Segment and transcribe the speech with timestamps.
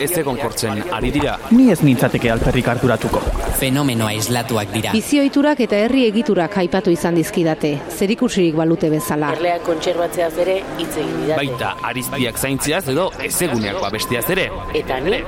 [0.00, 1.38] ez egon kortzen ari dira.
[1.50, 3.22] Ni ez nintzateke alperrik harturatuko.
[3.56, 4.90] Fenomeno aislatuak dira.
[4.92, 9.30] Bizioiturak eta herri egiturak aipatu izan dizkidate, zerikusirik balute bezala.
[9.38, 11.38] Erleak kontserbatzeaz ere hitz egin didate.
[11.40, 14.50] Baita ariztiak zaintziaz edo ezeguneak babestiaz ere.
[14.76, 15.22] Eta ni,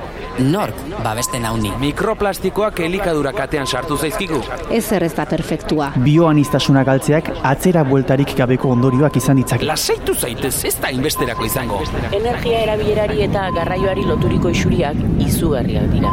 [0.44, 1.72] Nork babesten hauni.
[1.80, 4.42] Mikroplastikoak elikadura katean sartu zaizkigu.
[4.76, 5.88] Ezer ez da perfektua.
[6.04, 9.66] Bioanistasuna galtzeak atzera bueltarik gabeko ondorioak izan ditzake.
[9.66, 11.80] Lasaitu zaitez, ez da inbesterako izango.
[12.12, 16.12] energia erabilerari eta garraioari loturiko isuriak izugarriak dira.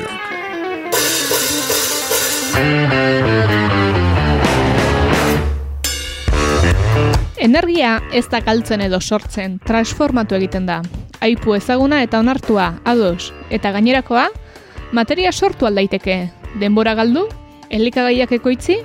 [7.41, 10.77] Energia ez da galtzen edo sortzen, transformatu egiten da.
[11.25, 14.27] Aipu ezaguna eta onartua, ados, eta gainerakoa,
[14.91, 16.17] materia sortu aldaiteke.
[16.61, 17.25] Denbora galdu,
[17.69, 18.77] elikagaiak ekoitzi,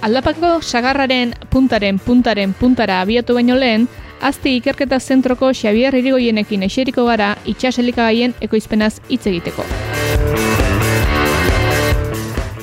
[0.00, 3.88] aldapako sagarraren puntaren puntaren puntara abiatu baino lehen,
[4.20, 9.66] azti ikerketa zentroko Xabier Irigoienekin eseriko gara itxas elikagaien ekoizpenaz hitz egiteko.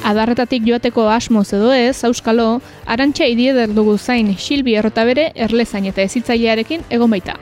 [0.07, 6.05] Adarretatik joateko asmoz edo ez, auskalo, arantxa idieder dugu zain Silbi errota bere erlezain eta
[6.07, 7.35] ezitzailearekin egon baita.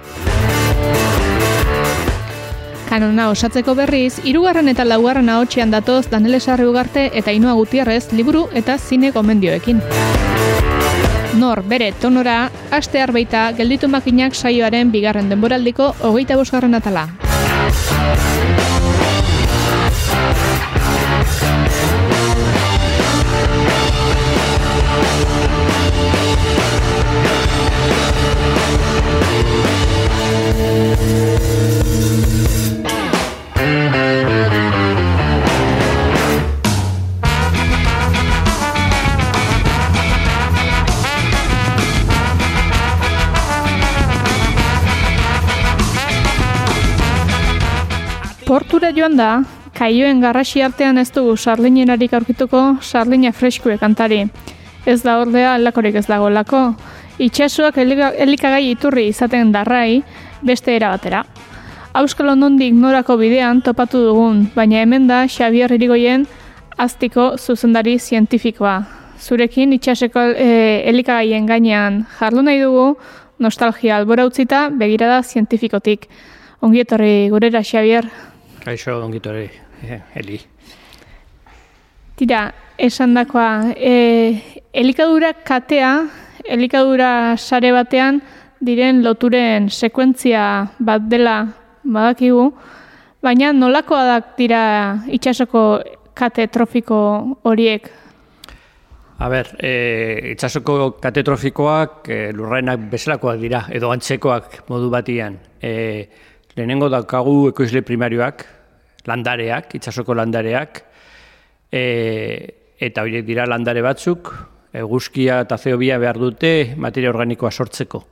[2.89, 8.47] Kanona osatzeko berriz, hirugarren eta laugarren ahotsean datoz Danele Sarri Ugarte eta Ainhoa Gutierrez liburu
[8.53, 9.83] eta zine gomendioekin.
[11.37, 17.09] Nor, bere, tonora, aste arbaita gelditu makinak saioaren bigarren denboraldiko hogeita bosgarren atala.
[48.75, 49.27] Portura joan da,
[49.71, 54.17] kaioen garrasi artean ez dugu sarlinerarik aurkituko sarlina freskue kantari.
[54.85, 56.73] Ez da ordea lakorik ez dago lako.
[57.23, 60.03] Itxasuak elika- elikagai iturri izaten darrai
[60.43, 61.23] beste era batera.
[61.93, 66.27] Auskal nondik norako bidean topatu dugun, baina hemen da Xabier Irigoyen
[66.77, 68.75] aztiko zuzendari zientifikoa.
[69.21, 72.97] Zurekin itxaseko e, elikagaien gainean jarlu nahi dugu,
[73.39, 76.09] nostalgia albora utzita begirada zientifikotik.
[76.59, 78.11] Ongi etorri gurera, Xabier.
[78.65, 79.51] Kaixo, ongitore,
[79.83, 80.39] eh, Eli.
[82.17, 84.41] Tira, esan dakoa, e,
[84.73, 85.91] elikadura katea,
[86.49, 88.23] elikadura sare batean
[88.65, 91.35] diren loturen sekuentzia bat dela
[91.83, 92.47] badakigu,
[93.21, 94.63] baina nolakoa da dira
[95.13, 95.65] itxasoko
[96.17, 96.99] kate trofiko
[97.45, 97.91] horiek?
[99.19, 105.37] A ber, e, itxasoko katetrofikoak e, lurraenak bezalakoak dira, edo antzekoak modu batian.
[105.61, 106.09] E,
[106.55, 108.45] lehenengo daukagu ekoizle primarioak,
[109.05, 110.81] landareak, itxasoko landareak,
[111.71, 111.83] e,
[112.79, 114.31] eta horiek dira landare batzuk,
[114.75, 118.03] eguzkia eta zeobia behar dute materia organikoa sortzeko.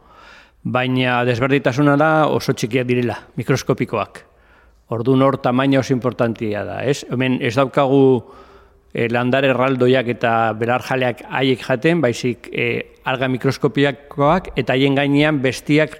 [0.64, 4.22] Baina desberditasuna da oso txikiak direla, mikroskopikoak.
[4.96, 7.04] Orduan hor tamaina oso importantia da, ez?
[7.12, 8.04] Hemen ez daukagu
[8.94, 12.70] e, landare erraldoiak eta belarjaleak haiek jaten, baizik e,
[13.04, 15.98] alga mikroskopiakoak eta haien gainean bestiak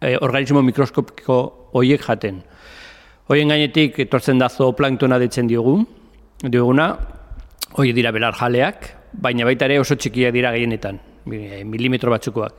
[0.00, 2.42] e, organismo mikroskopiko hoiek jaten.
[3.30, 5.78] Hoien gainetik etortzen da zooplanktona ditzen diogu,
[6.42, 6.88] dioguna,
[7.78, 10.98] hoi dira belarjaleak, baina baita ere oso txikiak dira gehienetan,
[11.30, 12.54] mi- milimetro batzukoak.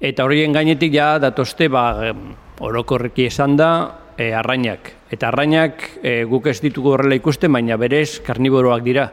[0.00, 2.12] Eta horien gainetik ja datozte ba,
[2.60, 3.70] orokorreki esan da
[4.18, 4.92] e, arrainak.
[5.10, 9.06] Eta arrainak e, guk ez ditugu horrela ikusten, baina berez karniboroak dira.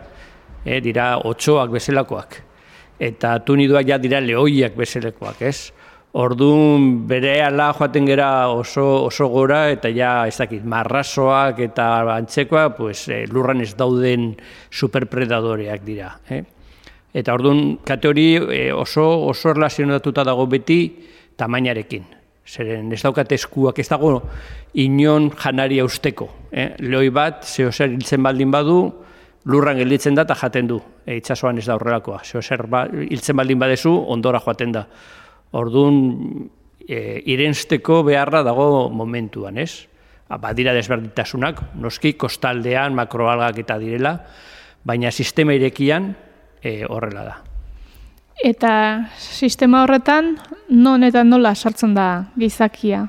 [0.65, 2.41] E, dira otsoak bezalakoak.
[2.99, 5.71] Eta tuniduak ja dira lehoiak bezalakoak, ez?
[6.13, 11.87] Orduan bere ala joaten gera oso, oso gora eta ja ez dakit, marrasoak eta
[12.19, 14.27] antzekoak pues, e, lurran ez dauden
[14.69, 16.11] superpredadoreak dira.
[16.29, 16.43] Eh?
[17.17, 20.77] Eta orduan kate hori e, oso, oso erlazionatuta dago beti
[21.35, 22.05] tamainarekin.
[22.45, 24.19] Zeren ez daukat eskuak, ez dago
[24.85, 26.29] inon janaria usteko.
[26.51, 26.75] Eh?
[26.77, 28.77] Lehoi bat, zeo zer hiltzen baldin badu,
[29.49, 30.77] lurran gelditzen da eta jaten du.
[31.07, 32.21] E, itxasoan ez da horrelakoa.
[32.21, 34.85] Zeo zer ba, hiltzen baldin badezu, ondora joaten da.
[35.53, 36.49] Orduan,
[36.87, 39.87] e, irensteko beharra dago momentuan, ez?
[40.41, 44.15] badira desberdintasunak, noski kostaldean makroalgak eta direla,
[44.83, 46.13] baina sistema irekian
[46.61, 47.35] e, horrela da.
[48.43, 48.71] Eta
[49.17, 50.33] sistema horretan,
[50.69, 52.07] non eta nola sartzen da
[52.39, 53.05] gizakia?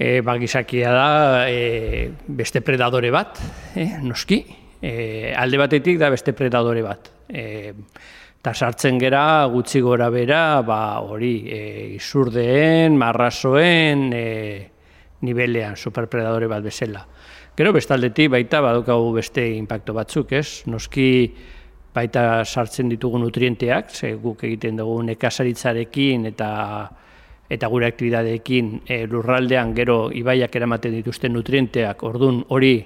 [0.00, 1.08] E, ba, gizakia da
[1.48, 3.38] e, beste predadore bat,
[3.76, 4.42] e, noski.
[4.80, 7.10] E, alde batetik da beste predadore bat.
[7.28, 7.74] E,
[8.40, 11.58] eta sartzen gera gutxi gora bera, ba, hori, e,
[11.98, 14.70] izurdeen, marrasoen, e,
[15.28, 17.02] nivelean, superpredadore bat bezala.
[17.56, 20.62] Gero bestaldetik baita badukagu beste impacto batzuk, ez?
[20.72, 21.10] Noski
[21.92, 26.50] baita sartzen ditugu nutrienteak, ze guk egiten dugu nekazaritzarekin eta
[27.50, 32.76] eta gure aktibidadeekin e, lurraldean gero ibaiak eramaten dituzten nutrienteak, ordun hori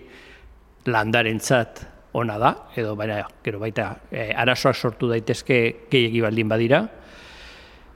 [0.89, 5.59] landarentzat ona da, edo baina, gero baita e, arazoak sortu daitezke
[5.91, 6.85] gehiagi baldin badira,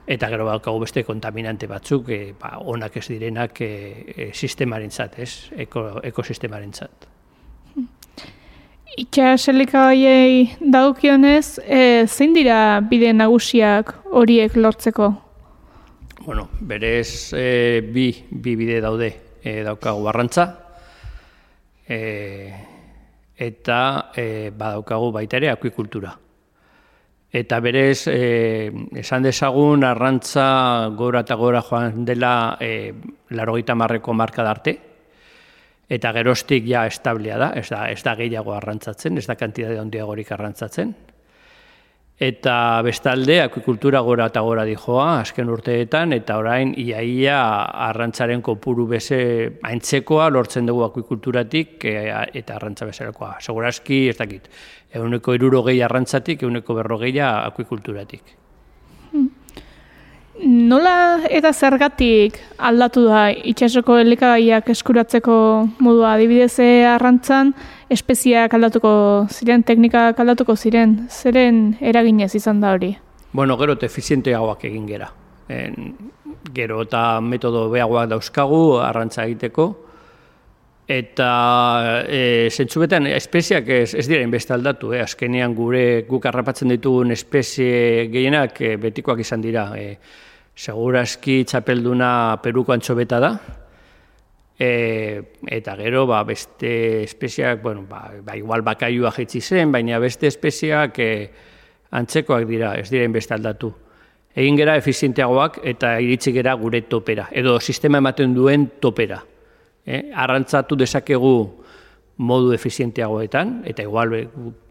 [0.09, 3.71] eta gero baukagu beste kontaminante batzuk, e, ba, onak ez direnak e,
[4.15, 5.31] e, sistemaren zat, ez,
[5.65, 7.07] Eko, ekosistemaren zat.
[8.99, 15.13] Itxas elikagaiei daukionez, e, zein dira bide nagusiak horiek lortzeko?
[16.25, 20.49] Bueno, berez e, bi, bi bide daude e, daukagu arrantza,
[21.87, 22.67] e,
[23.39, 26.11] eta e, badaukagu baita ere akuikultura.
[27.31, 32.91] Eta berez, e, esan dezagun, arrantza gora eta gora joan dela e,
[33.37, 34.75] larogeita marreko marka darte,
[35.89, 40.31] eta gerostik ja establea da, ez da, ez da gehiago arrantzatzen, ez da kantidade handiagorik
[40.35, 40.93] arrantzatzen,
[42.19, 47.37] Eta bestalde, akuikultura gora eta gora dijoa, azken urteetan, eta orain iaia
[47.87, 49.19] arrantzaren kopuru beze
[49.69, 51.95] aintzekoa lortzen dugu akuikulturatik e,
[52.41, 53.37] eta arrantza bezalakoa.
[53.39, 54.51] Segurazki, ez dakit,
[54.91, 58.38] eguneko iruro gehi arrantzatik, eguneko berro akuikulturatik.
[60.39, 65.33] Nola eta zergatik aldatu da itxasoko elikagaiak eskuratzeko
[65.83, 67.51] modua adibidez eh, arrantzan,
[67.91, 68.91] espeziak aldatuko
[69.27, 72.93] ziren, teknika aldatuko ziren, zeren eraginez izan da hori?
[73.33, 75.11] Bueno, gero efizienteagoak egin gera.
[75.49, 75.91] En,
[76.55, 79.67] gero eta metodo behagoak dauzkagu arrantza egiteko,
[80.89, 81.29] eta
[82.07, 85.03] e, zentzubetan espeziak ez, ez dira inbeste aldatu, eh?
[85.03, 89.67] azkenean gure guk harrapatzen ditugun espezie gehienak e, betikoak izan dira.
[89.77, 89.99] E,
[90.59, 93.29] Segurazki txapelduna peruko antxobeta da,
[94.59, 100.27] e, eta gero ba, beste espeziak, bueno, ba, ba, igual bakaiua jetzi zen, baina beste
[100.27, 101.11] espeziak e,
[101.95, 103.71] antzekoak dira, ez dira beste aldatu.
[104.35, 109.21] Egin gera efizienteagoak eta iritsi gera gure topera, edo sistema ematen duen topera.
[109.87, 111.33] E, arrantzatu dezakegu
[112.19, 114.11] modu efizienteagoetan, eta igual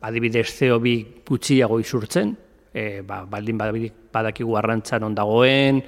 [0.05, 2.37] adibidez CO2 gutxiago izurtzen,
[2.79, 5.83] e, ba, baldin badakigu arrantzan ondagoen,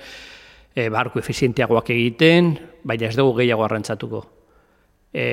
[0.75, 2.53] e, barku efizienteagoak egiten,
[2.85, 4.25] baina ez dugu gehiago arrantzatuko.
[5.13, 5.27] E,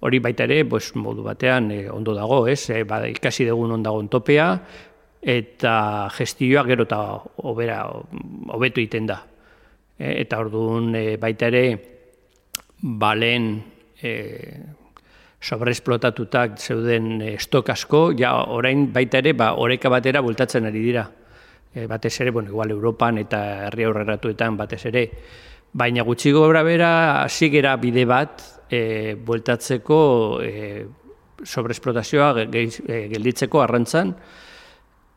[0.00, 2.62] hori baita ere, pues, modu batean e, ondo dago, ez?
[2.70, 4.50] E, ba, ikasi dugun ondagoen topea,
[5.20, 5.74] eta
[6.16, 7.00] gestioa gero eta
[7.50, 7.82] obera,
[8.56, 9.20] hobetu egiten da.
[9.98, 11.64] E, eta orduan e, baita ere,
[12.80, 13.52] balen
[14.00, 14.12] e,
[15.40, 21.06] sobreesplotatutak zeuden estok asko, ja orain baita ere, ba, oreka batera bultatzen ari dira.
[21.72, 25.06] E, batez ere, bueno, igual Europan eta herri aurreratuetan batez ere.
[25.72, 26.90] Baina gutxi gobra bera,
[27.22, 30.00] hasi gera bide bat, e, bultatzeko
[30.44, 30.54] e,
[31.44, 34.12] sobreesplotazioa gelditzeko arrantzan,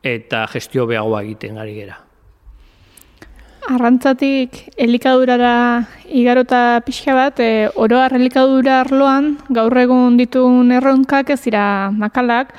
[0.04, 2.03] eta gestio behagoa egiten ari gera.
[3.64, 11.88] Arrantzatik elikadurara igarota pixka bat, e, oroar elikadura arloan, gaur egun ditun erronkak ez dira
[11.96, 12.52] makalak,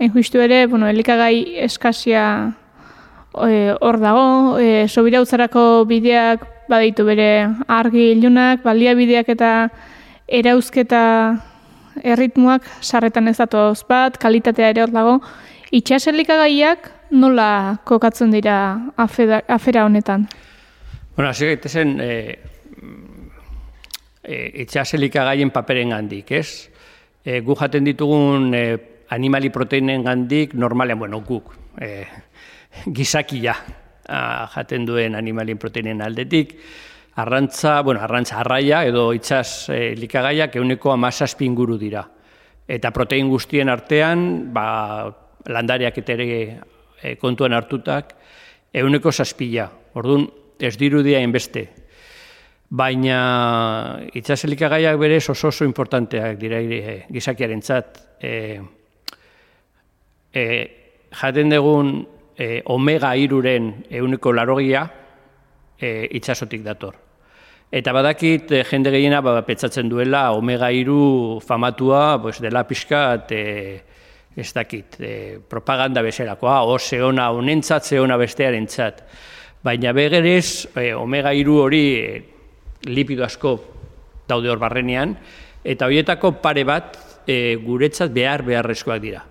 [0.00, 2.24] hain justu ere, bueno, elikagai eskasia
[3.44, 7.30] e, hor dago, e, sobira utzarako bideak baditu bere
[7.68, 9.52] argi ilunak, balia bideak eta
[10.28, 11.02] erauzketa
[12.00, 15.18] erritmuak sarretan ez datoz bat, kalitatea ere hor dago,
[15.76, 20.28] itxas elikagaiak nola kokatzen dira afera, afera honetan?
[21.16, 22.38] Bueno, hasi gaitezen, e,
[24.22, 26.70] e, itxaselika gaien paperen gandik, ez?
[27.24, 28.64] E, gu jaten ditugun e,
[29.10, 32.04] animali proteinen gandik, normalean, bueno, guk, e,
[32.96, 33.56] gizakia
[34.06, 36.54] a, jaten duen animali proteinen aldetik,
[37.18, 42.04] arrantza, bueno, arrantza arraia edo itxas e, likagaiak euneko amazazpin guru dira.
[42.68, 45.08] Eta protein guztien artean, ba,
[45.48, 46.28] landariak eta ere
[47.02, 48.14] e, kontuan hartutak,
[48.72, 49.68] euneko zazpila.
[49.94, 50.26] Orduan,
[50.58, 51.66] ez dirudia inbeste.
[52.68, 53.18] Baina
[54.18, 58.00] itxaselikagaiak berez oso oso importanteak dira e, gizakiaren txat.
[58.20, 58.32] E,
[60.34, 60.44] e,
[61.22, 61.92] jaten dugun
[62.36, 64.86] e, omega iruren euneko larogia
[65.80, 67.08] e, itxasotik dator.
[67.68, 73.42] Eta badakit eh, jende gehiena ba, petzatzen duela omega iru famatua pues, dela pixka e,
[74.36, 79.02] ez dakit, e, propaganda bezalakoa, o zeona honentzat, zeona bestearen txat.
[79.64, 82.22] Baina begerez, e, omega iru hori e,
[82.86, 83.56] lipido asko
[84.28, 85.16] daude hor barrenean,
[85.64, 89.24] eta horietako pare bat e, guretzat behar beharrezkoak dira.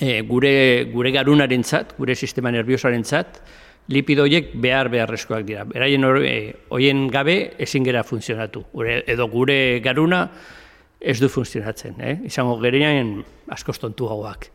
[0.00, 0.54] E, gure,
[0.90, 3.38] gure garunaren txat, gure sistema nerviosaren txat,
[3.92, 5.64] lipido horiek behar beharrezkoak dira.
[5.68, 8.64] Beraien horien gabe ezin gera funtzionatu.
[8.72, 10.24] Gure, edo gure garuna
[11.04, 12.00] ez du funtzionatzen.
[12.00, 12.14] Eh?
[12.30, 13.18] Izango gerean
[13.52, 14.48] askoz tontu hauak.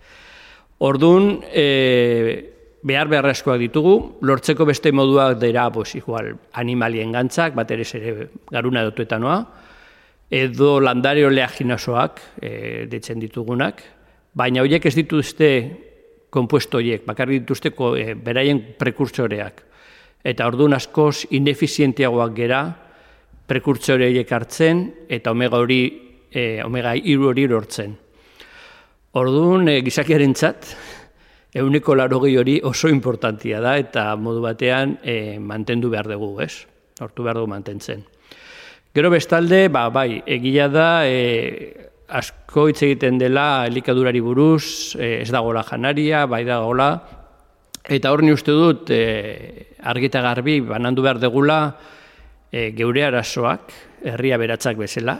[0.79, 2.49] Orduan, e,
[2.81, 8.85] behar beharrezkoak ditugu, lortzeko beste moduak dira, pues, igual, animalien gantzak, bat ere zere garuna
[8.87, 9.39] dutuetanoa,
[10.31, 12.51] edo landario oleaginosoak, e,
[12.89, 13.83] ditzen ditugunak,
[14.33, 15.49] baina horiek ez dituzte
[16.29, 19.65] konpuesto horiek, bakarri dituzte e, beraien prekurtsoreak.
[20.23, 22.63] Eta orduan askoz inefizientiagoak gera,
[23.49, 27.95] prekurtsore horiek hartzen, eta omega hori, e, omega iru hori lortzen.
[29.19, 30.69] Orduan, e, gizakiaren txat,
[31.57, 36.65] euneko larogei hori oso importantia da, eta modu batean e, mantendu behar dugu, ez?
[37.01, 38.03] Hortu behar dugu mantentzen.
[38.93, 45.29] Gero bestalde, ba, bai, egila da, e, asko hitz egiten dela elikadurari buruz, e, ez
[45.33, 46.91] dagoela janaria, bai dagoela,
[47.89, 51.59] eta hor ni uste dut, e, argita garbi, banandu behar degula,
[52.51, 53.73] e, geure arazoak,
[54.09, 55.17] herria beratzak bezala,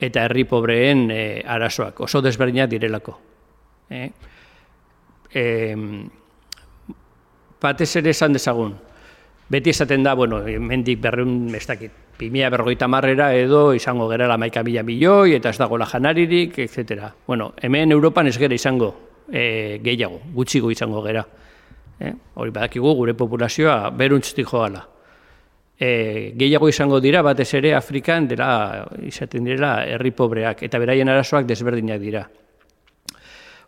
[0.00, 3.16] eta herri pobreen e, arazoak, oso desberdinak direlako.
[3.90, 4.10] E,
[5.32, 5.44] e,
[7.60, 8.74] batez ere esan dezagun.
[9.50, 14.62] Beti esaten da, bueno, mendik berreun, ez dakit, pimia berrogeita marrera edo izango gerala maika
[14.62, 17.10] mila milioi, eta ez dago la janaririk, etc.
[17.26, 18.92] Bueno, hemen Europan ez gera izango
[19.32, 21.26] e, gehiago, gutxigo izango gera.
[22.00, 24.86] E, hori badakigu gure populazioa beruntzutik joala.
[25.80, 31.46] E, gehiago izango dira, batez ere Afrikan dela, izaten direla herri pobreak, eta beraien arazoak
[31.48, 32.26] desberdinak dira.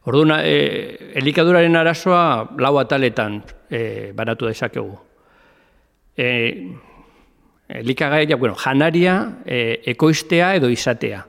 [0.04, 2.24] Orduan, e, elikaduraren arazoa
[2.60, 3.38] lau ataletan
[3.70, 4.92] e, baratu dezakegu.
[6.12, 6.26] E,
[7.80, 9.14] elikagaia, bueno, janaria,
[9.46, 11.22] e, ekoiztea edo izatea.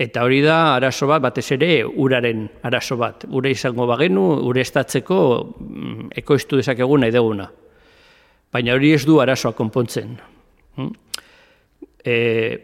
[0.00, 3.28] Eta hori da arazo bat, batez ere, uraren arazo bat.
[3.28, 5.20] Ure izango bagenu, ure estatzeko
[5.60, 7.50] mm, ekoiztu dezakegu nahi deguna.
[8.54, 10.14] Baina hori ez du arazoa konpontzen.
[10.78, 10.90] Hm?
[12.04, 12.14] E,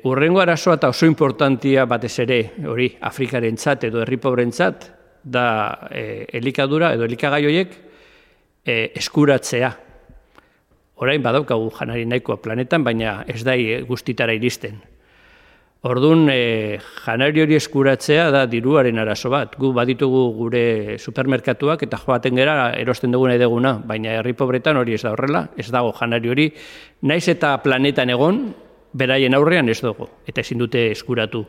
[0.07, 2.39] urrengo arazoa eta oso importantia batez ere,
[2.71, 4.87] hori Afrikaren txat edo herri txat,
[5.25, 7.75] da e, elikadura edo elikagaioiek
[8.65, 9.73] e, eskuratzea.
[11.03, 13.57] Orain badaukagu janari nahikoa planetan, baina ez da
[13.89, 14.79] guztitara iristen.
[15.81, 19.55] Orduan, e, janari hori eskuratzea da diruaren arazo bat.
[19.57, 20.65] Gu baditugu gure
[21.01, 25.71] supermerkatuak eta joaten gera erosten duguna edeguna, baina herri pobretan hori ez da horrela, ez
[25.73, 26.47] dago janari hori.
[27.09, 28.43] Naiz eta planetan egon,
[28.93, 31.47] beraien aurrean ez dugu, eta ezin dute eskuratu.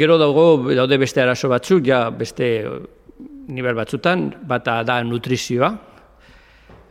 [0.00, 2.46] Gero dago, daude beste arazo batzuk, ja beste
[3.52, 5.74] nivel batzutan, bata da nutrizioa,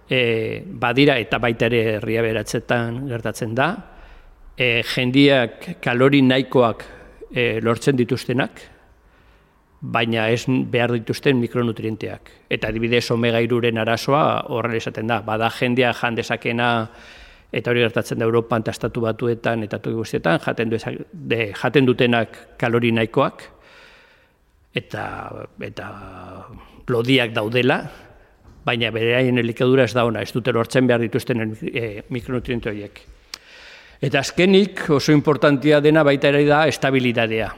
[0.05, 3.73] e, badira eta baita ere herria beratzetan gertatzen da,
[4.59, 6.83] e, jendiak kalori nahikoak
[7.31, 8.59] e, lortzen dituztenak,
[9.79, 12.31] baina ez behar dituzten mikronutrienteak.
[12.51, 16.69] Eta adibidez omega iruren arazoa horrela esaten da, bada jendia jandezakena
[17.55, 20.81] eta hori gertatzen da Europan eta estatu batuetan eta toki guztietan, jaten, du,
[21.13, 23.47] de, jaten dutenak kalori nahikoak,
[24.75, 25.05] eta,
[25.65, 25.87] eta
[26.91, 27.79] lodiak daudela,
[28.67, 33.01] baina bere haien elikadura ez da ona, ez dute lortzen behar dituzten e, mikronutriente horiek.
[34.01, 37.49] Eta azkenik oso importantia dena baita ere da estabilidadea.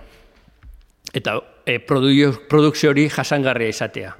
[1.13, 4.13] Eta e, produkzio hori jasangarria izatea.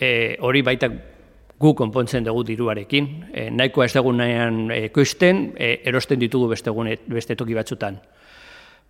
[0.00, 0.10] E,
[0.40, 0.88] hori baita
[1.60, 3.10] gu konpontzen dugu diruarekin.
[3.34, 8.00] E, nahikoa ez dugu nahian ekoizten, e, erosten ditugu beste, gune, beste toki batzutan.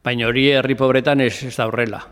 [0.05, 2.05] Baina hori herri pobretan ez, ez da horrela.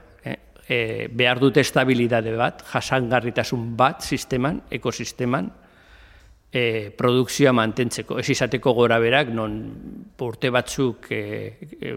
[0.68, 5.46] E, behar dute estabilidade bat, jasangarritasun bat sisteman, ekosisteman,
[6.52, 8.18] e, produkzioa mantentzeko.
[8.18, 9.58] Ez izateko gora berak, non
[10.24, 11.22] urte batzuk e,
[11.80, 11.94] e,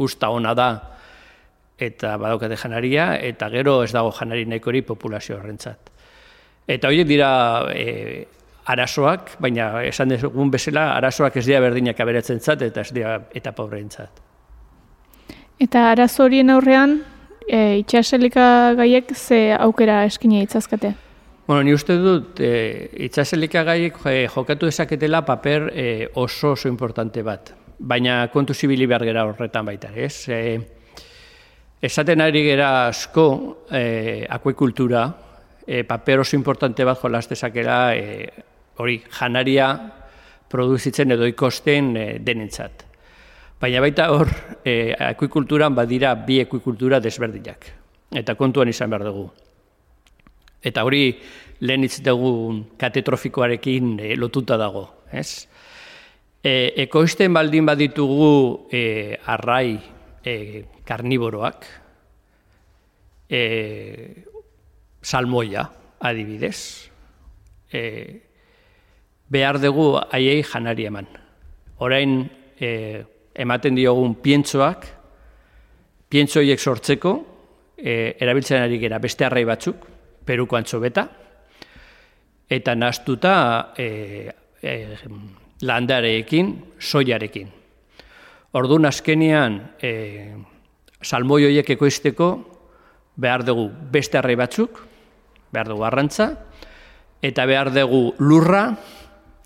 [0.00, 0.70] usta ona da,
[1.80, 5.90] eta badaukate janaria, eta gero ez dago janari nahikori populazio horrentzat.
[6.70, 7.30] Eta horiek dira
[7.74, 8.26] e,
[8.70, 13.52] arazoak, baina esan dezugun bezala, arazoak ez dira berdinak aberatzen zat, eta ez dira eta
[13.56, 14.20] pobreen zat.
[15.60, 17.00] Eta arazo horien aurrean,
[17.48, 20.94] e, itxaselika gaiek ze aukera eskine itzazkate?
[21.50, 27.24] Bueno, ni uste dut, e, itxaselika gaiek e, jokatu ezaketela paper e, oso oso importante
[27.26, 27.50] bat.
[27.90, 30.28] Baina kontu zibili behar gera horretan baita, ez?
[30.30, 30.38] E,
[31.82, 33.26] esaten ari gera asko
[33.66, 33.82] e,
[34.30, 35.02] akuikultura,
[35.66, 38.30] e, paper oso importante bat jolaz dezakela e,
[38.78, 39.72] hori janaria
[40.46, 42.86] produzitzen edo ikosten e, denentzat.
[43.58, 44.30] Baina baita hor,
[44.62, 47.72] e, akuikulturan badira bi akuikultura desberdinak.
[48.14, 49.32] Eta kontuan izan behar dugu.
[50.62, 51.14] Eta hori
[51.60, 52.32] lehen hitz dugu
[52.80, 54.86] katetrofikoarekin e, lotuta dago.
[55.12, 55.46] Ez?
[56.42, 59.78] E, ekoizten baldin baditugu e, arrai
[60.24, 61.66] e, karniboroak,
[63.28, 63.42] e,
[65.02, 65.64] salmoia
[66.00, 66.90] adibidez,
[67.72, 67.82] e,
[69.28, 71.08] behar dugu haiei janari eman.
[71.80, 72.24] Orain
[72.60, 74.88] e, ematen diogun pientsoak,
[76.10, 77.14] pientsoiek sortzeko,
[77.76, 79.86] e, erabiltzen ari gera beste arrai batzuk,
[80.30, 81.08] peruko antxobeta,
[82.50, 83.34] eta nastuta
[83.74, 84.30] e,
[84.62, 84.74] e,
[85.66, 87.50] landareekin, soiarekin.
[88.54, 89.90] Orduan azkenian, e,
[91.02, 92.30] salmoioiek ekoizteko,
[93.20, 94.78] behar dugu beste arrai batzuk,
[95.50, 96.30] behar dugu arrantza,
[97.22, 98.64] eta behar dugu lurra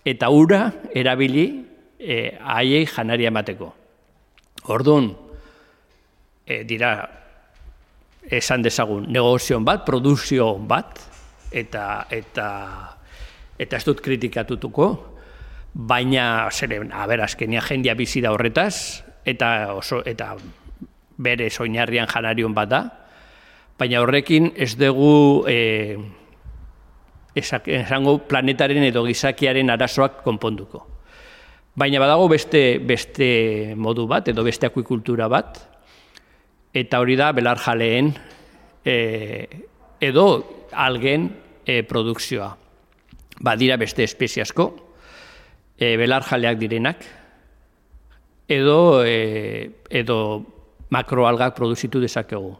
[0.04, 1.48] eta ura erabili
[1.96, 3.72] e, haiei janaria emateko.
[4.72, 5.14] Orduan,
[6.44, 7.23] e, dira,
[8.30, 11.00] esan dezagun, negozioan bat, produzio bat,
[11.52, 12.48] eta, eta,
[13.58, 14.88] eta ez dut kritikatutuko,
[15.74, 20.34] baina, zeren, haber, azkenia jendia bizi da horretaz, eta oso, eta
[21.18, 22.82] bere soinarrian janarion bat da,
[23.78, 25.96] baina horrekin ez dugu e,
[27.34, 30.84] esango planetaren edo gizakiaren arazoak konponduko.
[31.74, 35.58] Baina badago beste, beste modu bat, edo beste akuikultura bat,
[36.74, 38.10] eta hori da belar jaleen
[38.84, 38.96] e,
[40.02, 40.26] edo
[40.72, 41.30] algen
[41.64, 42.50] e, produkzioa.
[43.44, 44.66] Badira beste espeziasko,
[45.78, 47.06] e, belar jaleak direnak,
[48.48, 50.18] edo, e, edo
[50.90, 52.52] makroalgak produzitu dezakegu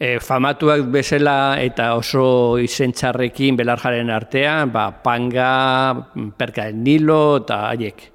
[0.00, 5.52] e, famatuak bezala eta oso izentxarrekin belarjaren artean, ba, panga,
[6.40, 8.06] perka del nilo eta haiek.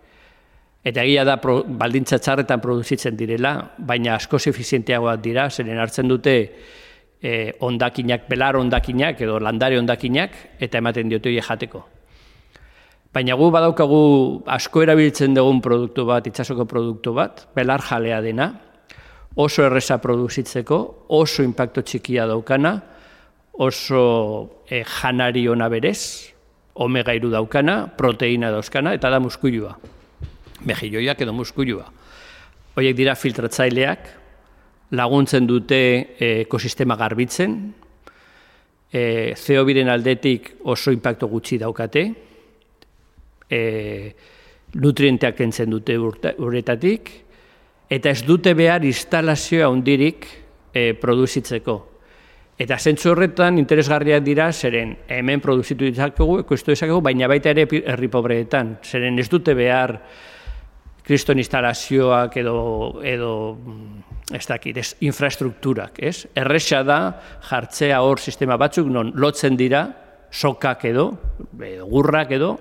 [0.86, 3.56] Eta egia da pro, baldintza txarretan produzitzen direla,
[3.89, 6.36] baina asko efizienteagoak dira, zeren hartzen dute
[7.25, 7.32] e,
[7.65, 11.81] ondakinak, belar ondakinak edo landare ondakinak, eta ematen diote jateko.
[13.16, 14.01] Baina gu badaukagu
[14.46, 18.51] asko erabiltzen dugun produktu bat, itsasoko produktu bat, belar jalea dena,
[19.42, 20.79] oso erresa produzitzeko,
[21.18, 22.75] oso impacto txikia daukana,
[23.57, 24.05] oso
[24.70, 26.29] e, janari ona berez,
[26.75, 29.74] omega iru daukana, proteina dauzkana, eta da muskuilua.
[30.66, 31.86] Mejilloiak edo muskuilua.
[32.75, 34.08] Hoiek dira filtratzaileak,
[34.98, 35.82] laguntzen dute
[36.20, 37.56] e, ekosistema garbitzen,
[38.92, 42.06] e, zeobiren aldetik oso impacto gutxi daukate,
[43.50, 43.62] e,
[44.75, 47.12] nutrienteak entzen dute uretatik,
[47.90, 50.28] eta ez dute behar instalazioa handirik
[50.74, 51.78] e, produzitzeko.
[52.56, 58.08] Eta zentzu horretan interesgarriak dira, zeren hemen produzitu ditzakegu, ekoiztu ditzakegu, baina baita ere herri
[58.12, 58.78] pobreetan.
[58.84, 59.98] Zeren ez dute behar
[61.05, 62.57] kriston instalazioak edo,
[63.05, 63.31] edo
[64.33, 66.25] ez dakit, ez, infrastrukturak, ez?
[66.35, 67.00] Erresa da
[67.50, 69.85] jartzea hor sistema batzuk, non lotzen dira,
[70.33, 71.11] sokak edo,
[71.61, 72.55] edo gurrak edo,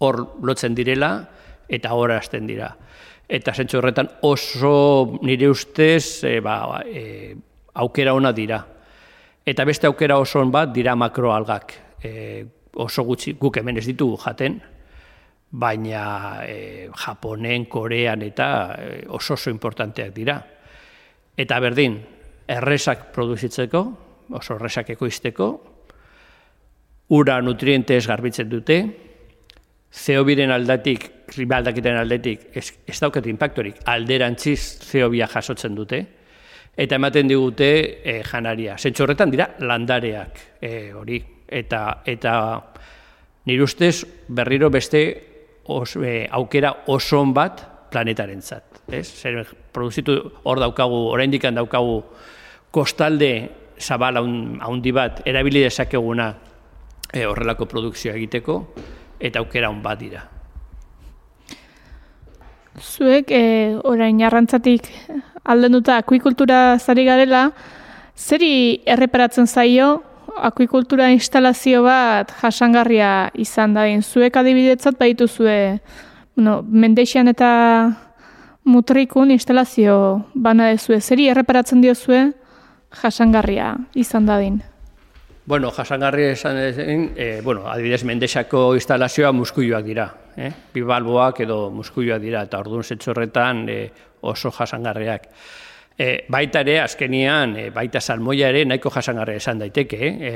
[0.00, 1.12] hor lotzen direla,
[1.68, 2.72] eta hor hasten dira
[3.28, 7.36] eta zentzu horretan oso nire ustez e, ba, e,
[7.74, 8.62] aukera ona dira.
[9.44, 11.74] Eta beste aukera oso bat dira makroalgak.
[12.02, 12.12] E,
[12.80, 14.58] oso gutxi guk hemen ez ditugu jaten,
[15.50, 20.38] baina e, Japonen, Korean eta e, oso oso importanteak dira.
[21.36, 21.98] Eta berdin,
[22.48, 23.82] erresak produzitzeko,
[24.36, 25.48] oso erresak ekoizteko,
[27.16, 28.78] ura nutrientes garbitzen dute,
[29.88, 36.02] zeobiren aldatik, ribaldakiten aldetik, ez, ez dauket impactorik, alderantziz zeobia jasotzen dute,
[36.78, 37.70] eta ematen digute
[38.04, 38.76] e, janaria.
[38.78, 42.34] Zentsu horretan dira landareak e, hori, eta, eta
[43.48, 45.27] nire ustez berriro beste
[45.68, 48.82] os, e, aukera oson bat planetaren zat.
[48.88, 49.06] Ez?
[49.20, 52.02] Zer, produzitu hor daukagu, oraindik daukagu
[52.72, 56.32] kostalde zabal handi bat erabili dezakeguna
[57.12, 58.58] e, horrelako produkzioa egiteko,
[59.20, 60.24] eta aukera hon bat dira.
[62.78, 64.88] Zuek, e, orain arrantzatik
[65.44, 67.50] alden duta akuikultura zari garela,
[68.16, 70.07] zeri erreparatzen zaio
[70.42, 73.86] akuikultura instalazio bat jasangarria izan da.
[74.02, 75.80] Zuek adibidetzat baitu zue,
[76.36, 77.50] bueno, mendeixian eta
[78.64, 81.00] mutrikun instalazio bana dezue.
[81.00, 82.32] Zeri erreparatzen dio zue
[83.02, 84.60] jasangarria izan dadin?
[85.48, 90.10] Bueno, jasangarri esan ezen, e, bueno, adibidez mendexako instalazioa muskuioak dira.
[90.36, 90.50] Eh?
[90.74, 93.78] Bibalboak edo muskuioak dira, eta orduan zetxorretan e,
[94.28, 95.24] oso jasangarriak.
[95.98, 99.98] E, baita ere, azkenian, e, baita salmoia ere nahiko jasangarri esan daiteke.
[99.98, 100.32] E,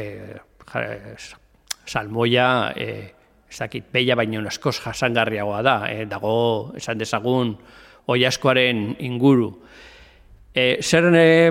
[1.86, 2.88] salmoia e,
[3.52, 7.54] ez dakit, beia baino askoz jasangarriagoa da, e, dago, esan dezagun,
[8.10, 9.52] oiaskoaren inguru.
[10.52, 11.50] E, zer, e,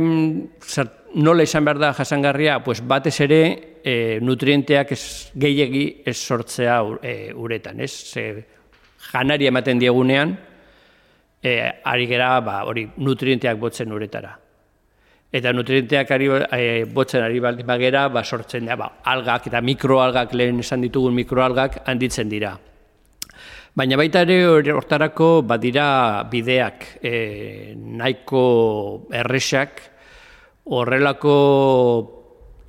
[0.59, 2.59] zer, nola izan behar da jasangarria?
[2.65, 3.41] Pues batez ere,
[3.83, 5.03] e, nutrienteak ez,
[5.39, 7.93] gehiegi ez sortzea e, uretan, ez?
[8.19, 8.27] E,
[9.11, 10.35] janari ematen diegunean,
[11.43, 14.37] e, ari gera, ba, hori, nutrienteak botzen uretara.
[15.31, 20.35] Eta nutrienteak ari, e, botzen ari baldin bagera, ba, sortzen da, ba, algak eta mikroalgak,
[20.35, 22.57] lehen esan ditugun mikroalgak, handitzen dira.
[23.71, 29.79] Baina baita ere hortarako badira bideak e, nahiko erresak,
[30.67, 31.35] horrelako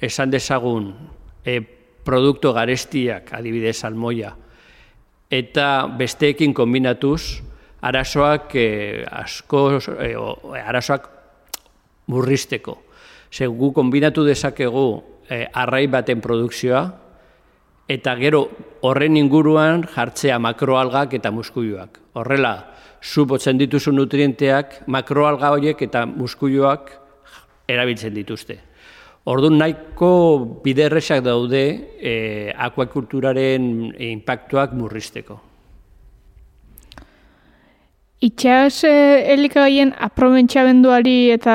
[0.00, 0.92] esan dezagun
[1.44, 1.58] e,
[2.06, 4.30] produktu garestiak, adibidez salmoia,
[5.30, 5.66] eta
[5.98, 7.42] besteekin kombinatuz,
[7.83, 10.14] arazoak e, asko, e,
[10.62, 11.09] arazoak
[12.07, 12.79] murrizteko.
[13.33, 16.83] Ze gu kombinatu dezakegu e, arrai baten produkzioa,
[17.88, 18.47] eta gero
[18.87, 21.99] horren inguruan jartzea makroalgak eta muskuioak.
[22.14, 22.55] Horrela,
[23.03, 26.92] zu botzen dituzu nutrienteak, makroalga horiek eta muskuioak
[27.68, 28.59] erabiltzen dituzte.
[29.31, 31.62] Orduan nahiko biderresak daude
[31.99, 32.14] e,
[32.59, 35.38] akuakulturaren impactuak murrizteko.
[38.22, 41.54] Itxas eh, elikagaien aprobentxabenduari eta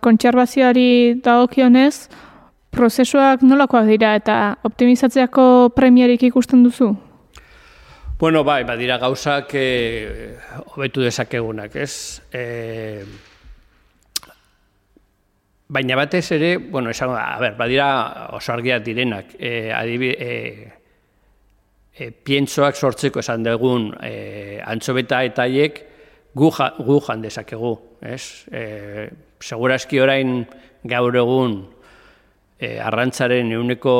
[0.00, 2.08] kontserbazioari dagokionez,
[2.72, 6.94] prozesuak nolakoak dira eta optimizatzeako premiarik ikusten duzu?
[8.16, 10.38] Bueno, bai, badira gauzak eh,
[10.72, 12.22] hobetu dezakegunak, ez?
[12.32, 13.04] Eh,
[15.68, 17.90] baina batez ere, bueno, esan, a ber, badira
[18.38, 20.72] oso argiak direnak, eh, adibi, eh,
[21.92, 25.82] eh, pientsoak sortzeko esan dugun eh, antxobeta eta haiek,
[26.36, 27.72] gu, ja, gu jan dezakegu,
[28.04, 28.44] ez?
[28.52, 29.08] E,
[29.40, 30.42] segurazki orain
[30.84, 31.56] gaur egun
[32.58, 33.94] e, arrantzaren euneko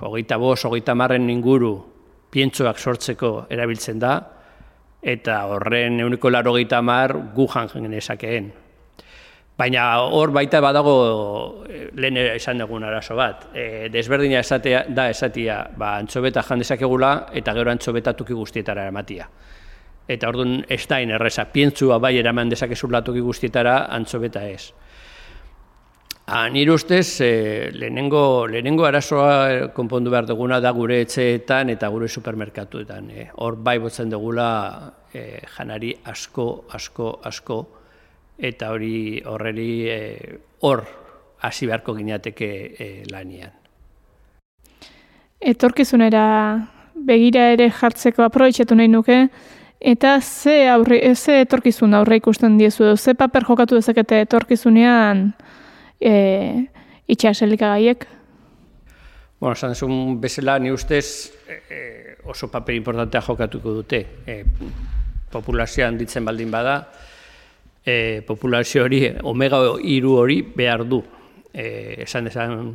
[0.00, 1.74] hogeita bos, hogeita marren inguru
[2.32, 4.16] pientsoak sortzeko erabiltzen da,
[5.02, 8.50] eta horren euneko laro hogeita mar gu jan genezakeen.
[9.58, 10.96] Baina hor baita badago
[11.68, 13.50] e, lehen esan dugun arazo bat.
[13.54, 19.28] E, desberdina esatea, da esatia ba, antxobeta jandezakegula eta gero antxobetatuki guztietara eramatia
[20.08, 24.72] eta orduan ez da erresa, pientzua bai eraman dezakezu latoki guztietara, antzobeta ez.
[26.52, 33.10] Nire ustez, e, lehenengo, lehenengo arazoa konpondu behar duguna da gure etxeetan eta gure supermerkatuetan.
[33.10, 37.58] E, hor bai botzen dugula e, janari asko, asko, asko,
[38.38, 39.98] eta hori horreri e,
[40.62, 40.84] hor
[41.42, 43.52] hasi beharko ginateke e, lanian.
[45.42, 46.24] Etorkizunera
[46.94, 49.26] begira ere jartzeko aprobetxatu nahi nuke,
[49.82, 55.32] Eta ze, aurre, ze etorkizun aurre ikusten diezu, ze paper jokatu dezakete etorkizunean
[55.98, 56.12] e,
[57.10, 58.06] itxaselika gaiek?
[59.40, 61.80] Bueno, esan zuen bezala, ni ustez e, e,
[62.30, 64.04] oso paper importantea jokatuko dute.
[64.22, 64.44] E,
[65.34, 66.76] populazioan ditzen baldin bada,
[67.82, 71.02] e, populazio hori, omega iru hori behar du.
[71.52, 72.68] E, esan dezan,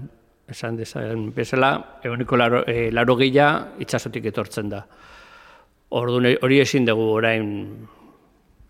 [0.51, 1.71] esan dezan bezala,
[2.03, 4.83] egoniko laro, e, laro gila itxasotik etortzen da.
[5.89, 7.51] Orduan hori ezin dugu orain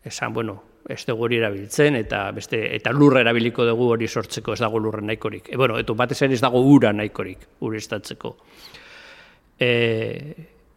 [0.06, 4.60] esan, bueno, ez dugu hori erabiltzen eta beste eta lurra erabiliko dugu hori sortzeko ez
[4.62, 5.50] dago lurra nahikorik.
[5.50, 8.36] E, bueno, eto batez ere ez dago ura nahikorik urestatzeko.
[9.60, 9.72] E,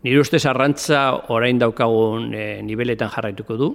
[0.03, 1.05] nire ustez arrantza
[1.37, 3.71] orain daukagun e, niveletan jarraituko du.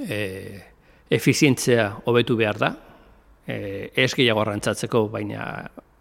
[0.00, 0.18] E,
[1.12, 2.72] efizientzia hobetu behar da.
[3.46, 5.44] E, ez gehiago arrantzatzeko, baina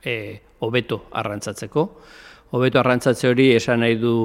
[0.02, 0.16] e,
[0.64, 1.86] hobeto arrantzatzeko.
[2.56, 4.16] Hobeto arrantzatze hori esan nahi du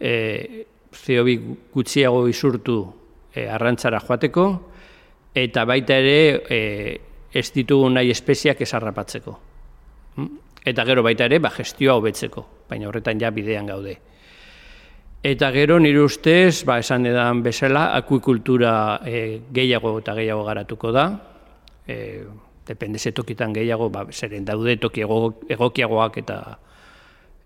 [0.00, 1.36] e, zeobi
[1.72, 2.78] gutxiago izurtu
[3.34, 4.46] e, arrantzara joateko,
[5.36, 6.60] eta baita ere e,
[7.36, 9.38] ez ditugu nahi espeziak esarrapatzeko.
[10.16, 10.28] Hm?
[10.66, 13.98] Eta gero baita ere, ba, gestioa hobetzeko, baina horretan ja bidean gaude.
[15.26, 21.06] Eta gero nire ustez, ba, esan edan bezala, akuikultura e, gehiago eta gehiago garatuko da.
[21.86, 22.24] E,
[22.66, 26.40] depende ze tokitan gehiago, ba, zeren daude toki egokiagoak eta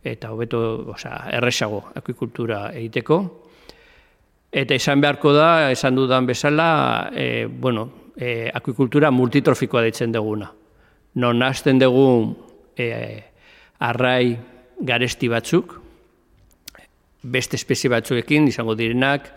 [0.04, 0.60] eta hobeto,
[0.94, 3.20] osea, erresago akuikultura egiteko.
[4.50, 10.50] Eta izan beharko da, esan dudan bezala, e, bueno, e, akuikultura multitrofikoa ditzen duguna.
[11.20, 12.06] Non nazten dugu
[12.76, 12.88] e,
[13.78, 14.36] arrai
[14.80, 15.76] garesti batzuk,
[17.22, 19.28] beste espezie batzuekin izango direnak,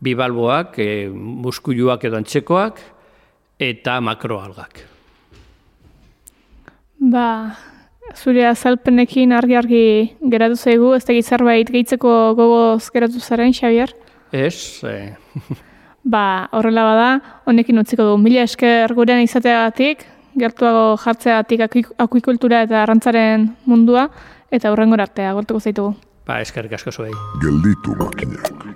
[0.00, 2.80] bibalboak, e, muskuluak edo antzekoak,
[3.58, 4.84] eta makroalgak.
[6.98, 7.26] Ba,
[8.16, 13.94] Zure azalpenekin argi-argi geratu zaigu, ez da zerbait gehitzeko gogoz geratu zaren, Xavier?
[14.32, 14.82] Ez.
[14.84, 15.14] Eh.
[16.14, 17.10] ba, horrela bada,
[17.46, 18.16] honekin utziko du.
[18.18, 20.04] Mila esker gurean izateagatik,
[20.38, 24.08] gertuago jartzeagatik akuikultura eta arrantzaren mundua,
[24.50, 25.94] eta horrengor artea, gortuko zaitugu.
[26.28, 27.14] Ba, eskerrik asko zuei.
[27.44, 28.67] Gelditu makinak.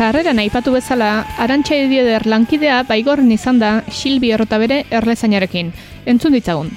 [0.00, 5.74] Sarreran aipatu bezala, Arantxa Edieder lankidea baigorren izan da Silbi errota bere erlezainarekin.
[6.08, 6.70] Entzun ditzagun.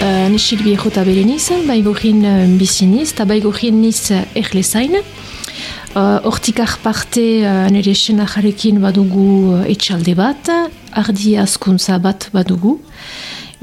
[0.00, 4.96] Uh, ni Silbi errota bere niz, baigorrin uh, bizi niz, eta baigorrin niz uh, erlezain.
[4.96, 10.48] Uh, Hortikar parte uh, nire senajarekin badugu etxalde bat,
[11.04, 12.78] ardi askuntza bat badugu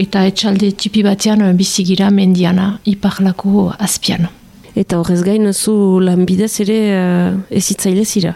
[0.01, 4.27] eta etxalde tipi batean uh, bizigira mendiana, iparlako azpian.
[4.77, 8.35] Eta horrez gain zu lanbidez ere uh, ezitzaile zira.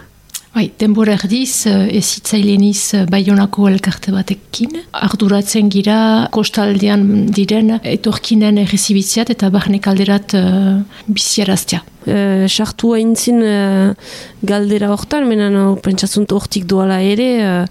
[0.52, 4.82] Bai, denbora erdiz, ezitzaileeniz uh, baionako elkarte batekin.
[4.92, 11.86] Arduratzen gira, kostaldean diren, etorkinen errezibitziat eta barnek alderat uh, biziaraztea.
[12.02, 13.94] Uh, sartu haintzin uh,
[14.42, 17.66] galdera hortan, menan uh, pentsatzunt hortik doala ere, uh,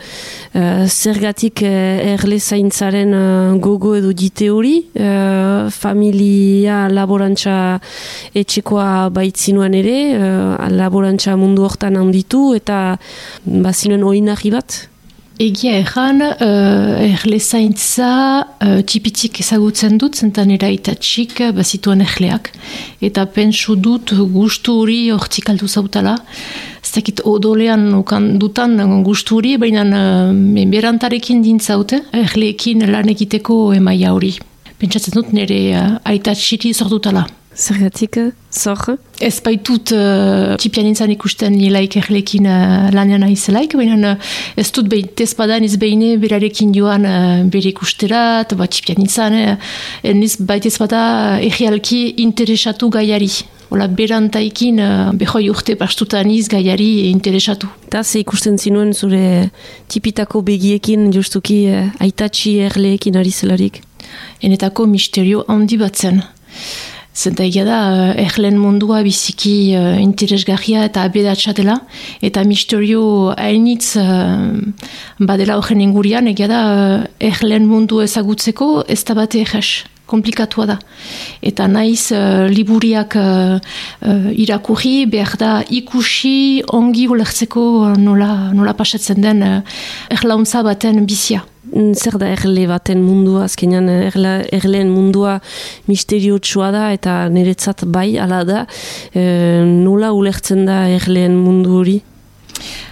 [0.54, 7.56] uh, zergatik uh, erle zaintzaren uh, gogo edo dite hori, uh, familia laborantza
[8.38, 13.00] etxekoa baitzinuan ere, uh, laborantza mundu hortan handitu, eta
[13.42, 14.84] bazinuen oinarri bat?
[15.40, 18.08] Egia erran, uh, erle zaintza
[18.44, 22.50] uh, tipitik ezagutzen dut, zentan eraitatxik bazituen erleak.
[23.00, 26.18] Eta pentsu dut gustu hori hortik aldu zautala.
[26.84, 28.76] Ez dakit odolean ukan dutan
[29.06, 34.34] gustu hori, baina uh, menberantarekin dintzaute, erleekin lan egiteko emaia hori.
[34.76, 37.24] Pentsatzen dut nire uh, aitatxiri zordutala.
[37.50, 38.16] Zergatik,
[38.54, 38.96] zor?
[39.18, 45.08] Ez baitut uh, txipianintzan ikusten nilaik erlekin uh, lanean aizelaik, baina uh, ez dut behin
[45.18, 49.56] tezpadan ez behine berarekin joan uh, bere ikusterat, ba, txipianintzan, uh,
[50.14, 51.02] niz baitez bada
[51.42, 53.32] egialki interesatu gaiari.
[53.74, 57.68] Ola, berantaikin uh, behoi urte pastutan iz gaiari interesatu.
[57.90, 59.50] Eta ze ikusten zinuen zure
[59.90, 63.82] tipitako begiekin justuki uh, aitatxi erleekin ari zelarik?
[64.40, 66.22] Enetako misterio handi batzen.
[67.10, 71.80] Zenta egia da, uh, erlen mundua biziki uh, interesgarria eta abedatsa dela,
[72.22, 73.02] eta misterio
[73.34, 74.60] hainitz uh,
[75.18, 76.60] badela horren ingurian, egia da,
[77.18, 80.78] erlen mundu ezagutzeko ez da bate eges, komplikatua da.
[81.42, 89.22] Eta naiz uh, liburiak uh, uh, irakurri, behar da ikusi ongi ulertzeko nola, nola pasatzen
[89.22, 91.44] den uh, erlauntza baten bizia.
[91.70, 95.36] Zer da erle baten mundua, azkenean erle, erleen mundua
[95.86, 98.64] misteriotsua da eta niretzat bai ala da,
[99.14, 99.22] e,
[99.68, 102.00] nola ulertzen da erleen mundu hori?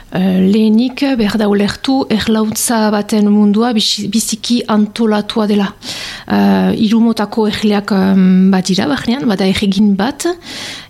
[0.08, 5.66] Uh, lehenik behar da ulertu erlautza baten mundua biziki antolatua dela.
[6.24, 10.24] Uh, irumotako erleak um, bat dira, bahnean, bada erregin bat,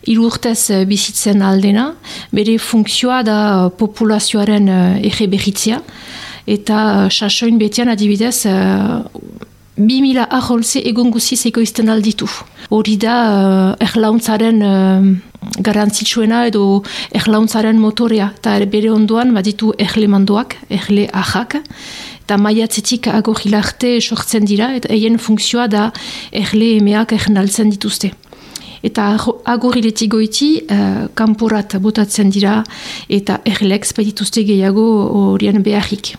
[0.07, 1.88] iru urtez bizitzen aldena,
[2.31, 3.40] bere funkzioa da
[3.74, 5.26] populazioaren uh, erre
[6.48, 9.02] eta sasoin betian adibidez uh,
[9.78, 12.26] bi mila aholze egon guziz egoizten alditu.
[12.74, 15.06] Hori da uh, erlauntzaren uh,
[15.64, 16.82] garantzitsuena edo
[17.14, 18.32] erlauntzaren motorea.
[18.40, 21.60] Eta bere ondoan baditu erle mandoak, erle ahak,
[22.24, 25.88] eta maiatzetik agorrilarte sortzen dira, eta eien funkzioa da
[26.32, 28.12] erle emeak ernaltzen dituzte.
[28.82, 29.10] Eta
[29.50, 32.62] agoriletik goiti, uh, kanporat botatzen dira,
[33.08, 34.88] eta erlek spedituzte gehiago
[35.32, 36.16] horien beharrik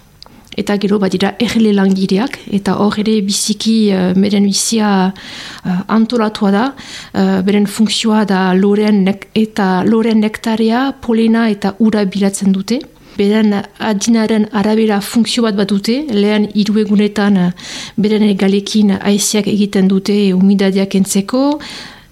[0.60, 6.66] eta gero badira erle langireak, eta hor ere biziki uh, beren bizia uh, antolatua da,
[7.14, 12.82] uh, beren funkzioa da loren nek eta loren nektarea, polena eta ura bilatzen dute.
[13.20, 13.52] Beren
[13.84, 17.40] adinaren arabera funkzio bat bat dute, lehen iruegunetan
[18.00, 21.60] beren galekin aiziak egiten dute umidadeak entzeko,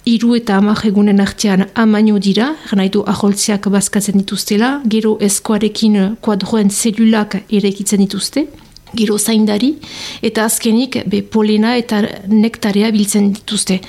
[0.08, 2.54] iru eta amak egunen artean amaino dira,
[2.92, 8.48] du aholtzeak bazkatzen dituztela, gero eskoarekin kuadroen zelulak erekitzen dituzte,
[8.96, 9.74] gero zaindari,
[10.24, 13.82] eta azkenik be polena eta nektarea biltzen dituzte.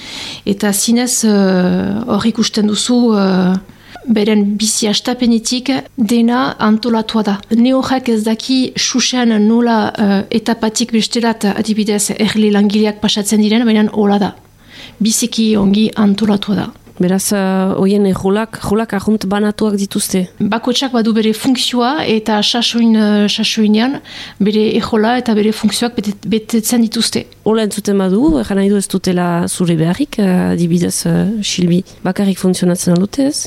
[0.45, 3.55] Eta zinez uh, hor uh, ikusten duzu uh,
[4.09, 7.37] beren bizi astapenetik dena antolatua da.
[7.55, 14.19] Neohak ez daki xuxean nola uh, etapatik besterat adibidez erle langileak pasatzen diren, baina hola
[14.27, 14.35] da
[15.01, 16.69] biziki ongi antolatu da.
[16.99, 17.31] Beraz,
[17.79, 20.25] hoien uh, jolak, jolak ahunt banatuak dituzte?
[20.41, 24.01] Bakotsak badu bere funkzioa eta sasoin, uh, sasoinean
[24.43, 27.23] bere ejola eta bere funkzioak betetzen dituzte.
[27.47, 32.43] Ola entzuten badu, egan nahi du ez dutela zure beharrik, uh, dibidez, uh, Silbi, bakarrik
[32.43, 33.47] funtzionatzen alute ez?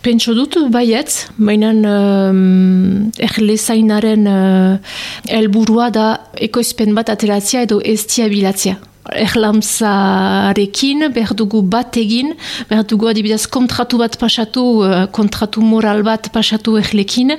[0.00, 6.10] Pentso dut, baietz, baina um, erle zainaren uh, elburua da
[6.48, 8.78] ekoizpen bat ateratzea edo ez bilatzea
[9.12, 12.32] erlamzarekin, behar dugu bat egin,
[12.70, 17.36] behar dugu adibidez kontratu bat pasatu, eh, kontratu moral bat pasatu erlekin,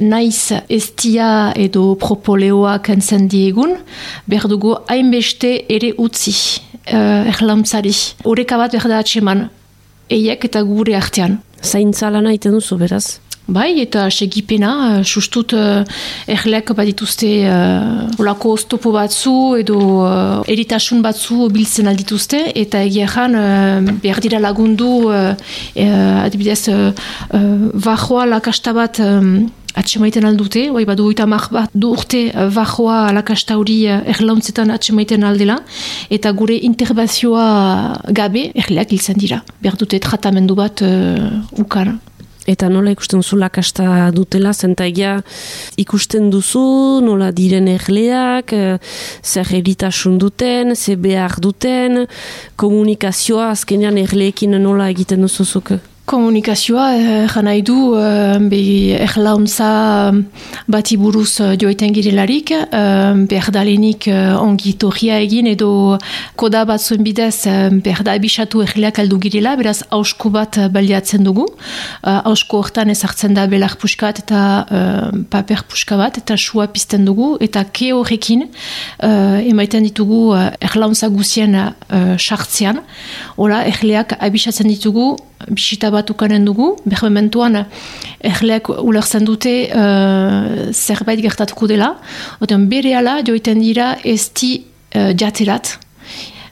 [0.00, 3.76] naiz estia edo propoleoak entzen diegun,
[4.26, 6.34] behar dugu hainbeste ere utzi
[6.92, 7.94] uh, erlamzari.
[8.24, 9.48] Horeka bat behar da atseman,
[10.10, 11.38] eiek eta gure artean.
[11.62, 13.20] Zaintza lana iten duzu, beraz?
[13.50, 15.82] Bai, eta segipena, uh, sustut uh,
[16.30, 23.34] erleak badituzte uh, olako oztopo batzu edo uh, eritasun batzu biltzen aldituzte, eta egia jan
[23.34, 26.92] uh, behar dira lagundu uh, uh, adibidez uh,
[27.34, 29.48] uh, bajoa lakasta bat um,
[29.80, 35.60] Atxemaiten aldute, bai badu oita bat du urte bajoa lakasta hori erlauntzetan atxemaiten aldela,
[36.10, 39.42] eta gure interbazioa gabe erleak hilzen dira.
[39.62, 41.98] Behar dute tratamendu bat uh, ukara.
[42.50, 45.18] Eta nola ikusten duzu lakasta dutela, zenta egia
[45.78, 46.64] ikusten duzu,
[47.04, 48.78] nola diren erleak, eh,
[49.22, 52.06] zer eritasun duten, zer behar duten,
[52.56, 55.76] komunikazioa azkenean erleekin nola egiten duzuzuk?
[56.10, 60.10] Komunikazioa, eh, nahi du, eh, be, erlauntza
[60.66, 65.98] bati buruz eh, joiten girelarik, eh, berdalenik eh, ongi torria egin edo
[66.34, 71.22] koda bat zuen bidez eh, berda ebisatu erleak aldu girela, beraz hausko bat eh, baliatzen
[71.22, 71.46] dugu.
[72.02, 77.06] Eh, hausko hortan ezartzen da belar puskat eta eh, paper puska bat eta sua pizten
[77.06, 82.82] dugu eta ke horrekin eh, emaiten ditugu eh, erlauntza guzien eh, sartzean.
[83.38, 85.12] Hora, erleak abisatzen ditugu
[85.48, 87.10] bisita bat ukanen dugu, behar
[88.20, 91.94] erleak ulertzen dute uh, zerbait gertatuko dela,
[92.40, 92.92] oten bere
[93.24, 95.78] joiten dira ez di uh, jaterat,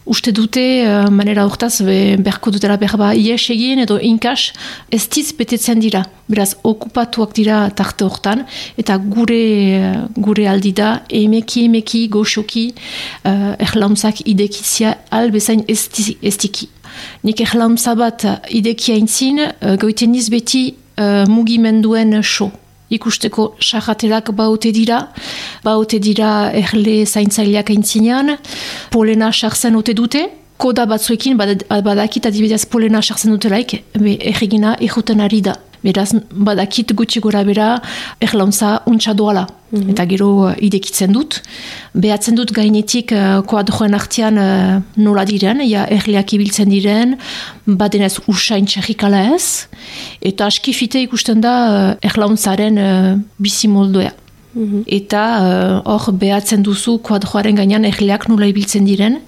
[0.08, 4.52] uste dute uh, manera hortaz be, berko dutela berba ies egin edo inkas
[4.90, 6.04] ez diz betetzen dira.
[6.28, 8.44] Beraz, okupatuak dira tarte hortan
[8.80, 9.42] eta gure
[10.16, 10.90] gure aldi da
[11.20, 16.68] emeki emeki goxoki uh, erlauntzak idekizia albezain ez diki.
[17.24, 20.64] Nik erlaunza bat idekia intzin, uh, goiten beti
[20.98, 22.50] uh, mugimenduen so.
[22.90, 25.02] Ikusteko sahaterak baute dira,
[25.64, 28.36] baute dira erle zaintzaileak aintzinean,
[28.90, 30.24] polena sartzen ote dute,
[30.58, 35.58] koda batzuekin badakit adibidez polena sartzen dutelaik, erregina erruten ari da.
[35.82, 37.68] Beraz, badakit gutxi gora bera
[38.20, 39.46] erlauntza untsa doala.
[39.70, 39.90] Mhm.
[39.92, 41.42] Eta gero uh, idekitzen dut.
[41.94, 47.18] Behatzen dut gainetik uh, koadroen artean uh, nola diren, ja erleak ibiltzen diren,
[47.66, 49.68] badenez usain txerrikala ez.
[50.24, 53.68] Eta askifite ikusten da uh, erlauntzaren uh, bizi
[54.58, 54.82] Mhm.
[54.90, 59.20] Eta uh, hor behatzen duzu kuadroaren gainean erleak nola ibiltzen diren.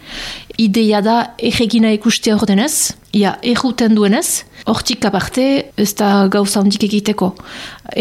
[0.58, 5.44] Ideia da erregina ikuste hor denez, ja, erruten duenez, hortik aparte
[5.78, 7.30] ez da gauza hondik egiteko.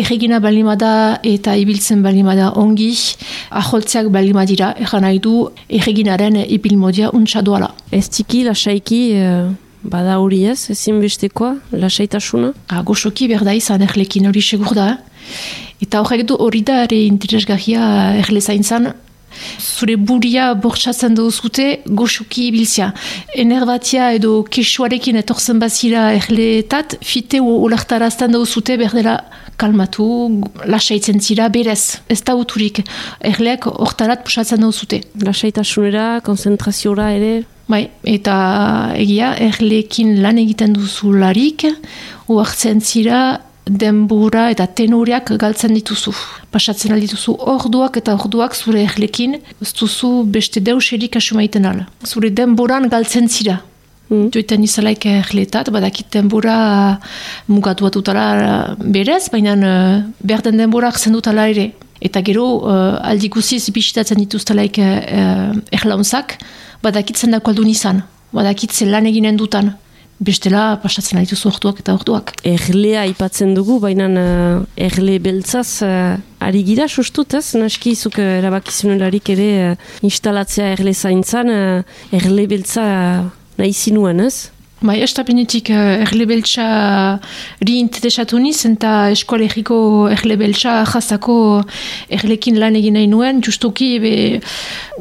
[0.02, 0.92] Erregina balimada
[1.24, 2.90] eta ibiltzen balimada ongi,
[3.62, 5.36] aholtzeak balimadira, egan nahi du
[5.70, 7.72] erreginaren ibilmodia untsa duala.
[7.92, 12.52] Ez tiki, lasaiki, uh, bada hori ez, ezin bestekoa, lasaitasuna?
[12.68, 14.96] Ah, goxoki berda izan erlekin hori segur da.
[15.80, 17.84] Eta horrek du hori da ere interesgahia
[18.20, 18.92] erle zaintzan,
[19.60, 22.92] zure buria bortsatzen duzute goxuki ibiltzia.
[23.44, 29.20] Enerbatia edo kesuarekin etorzen bazira erleetat, fite ulertarazten duzute berdela
[29.60, 30.08] kalmatu,
[30.66, 32.82] lasaitzen zira, berez, ez da uturik.
[33.20, 35.02] Erleak hortarat pusatzen duzute.
[35.26, 37.34] Lasaitasunera, konzentraziora ere?
[37.70, 38.36] Bai, eta
[38.98, 41.68] egia, erleekin lan egiten duzularik,
[42.32, 43.20] uartzen zira,
[43.70, 46.14] denbora eta tenoriak galtzen dituzu.
[46.52, 51.88] Pasatzen aldituzu orduak eta orduak zure erlekin, ez duzu beste deuserik asumaiten ala.
[52.06, 53.60] Zure denboran galtzen zira.
[54.10, 54.30] Mm.
[54.34, 56.56] Joiten izalaik erletat, badakit denbora
[57.48, 58.24] mugatu bat utala
[58.82, 61.72] berez, baina uh, behar den denbora akzen dutala ere.
[62.02, 66.40] Eta gero uh, aldi guziz bisitatzen dituztelaik uh, erlaunzak,
[66.82, 68.02] badakitzen dako aldun izan,
[68.34, 69.76] badakitzen lan eginen dutan
[70.20, 72.34] bestela pasatzen aritu orduak eta orduak.
[72.48, 77.56] Erlea aipatzen dugu, baina uh, erle beltzaz uh, ari gira sustut, ez?
[77.56, 83.28] Naski izuk uh, erabakizunelarik ere uh, instalatzea erle zaintzan, uh, erle beltza uh,
[83.60, 84.50] nahi zinuen, ez?
[84.80, 86.66] Bai, ez da penetik uh, erle beltza
[87.68, 91.64] ri interesatu niz, eta eskoalegiko erle jazako
[92.08, 94.40] erlekin lan egin nahi nuen, justuki ebe,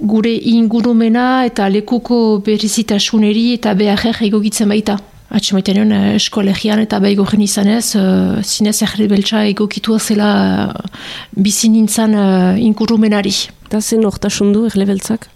[0.02, 4.96] gure ingurumena eta lekuko berrizitasuneri eta behar egogitzen baita.
[5.30, 10.32] Atxe maiten nion uh, eskolegian eta behigo gen izanez, uh, zinez erle beltza egokitua zela
[10.72, 11.06] uh,
[11.36, 13.36] bizin nintzen uh, ingurumenari.
[13.68, 15.28] Eta zen ortasundu erle beltzak?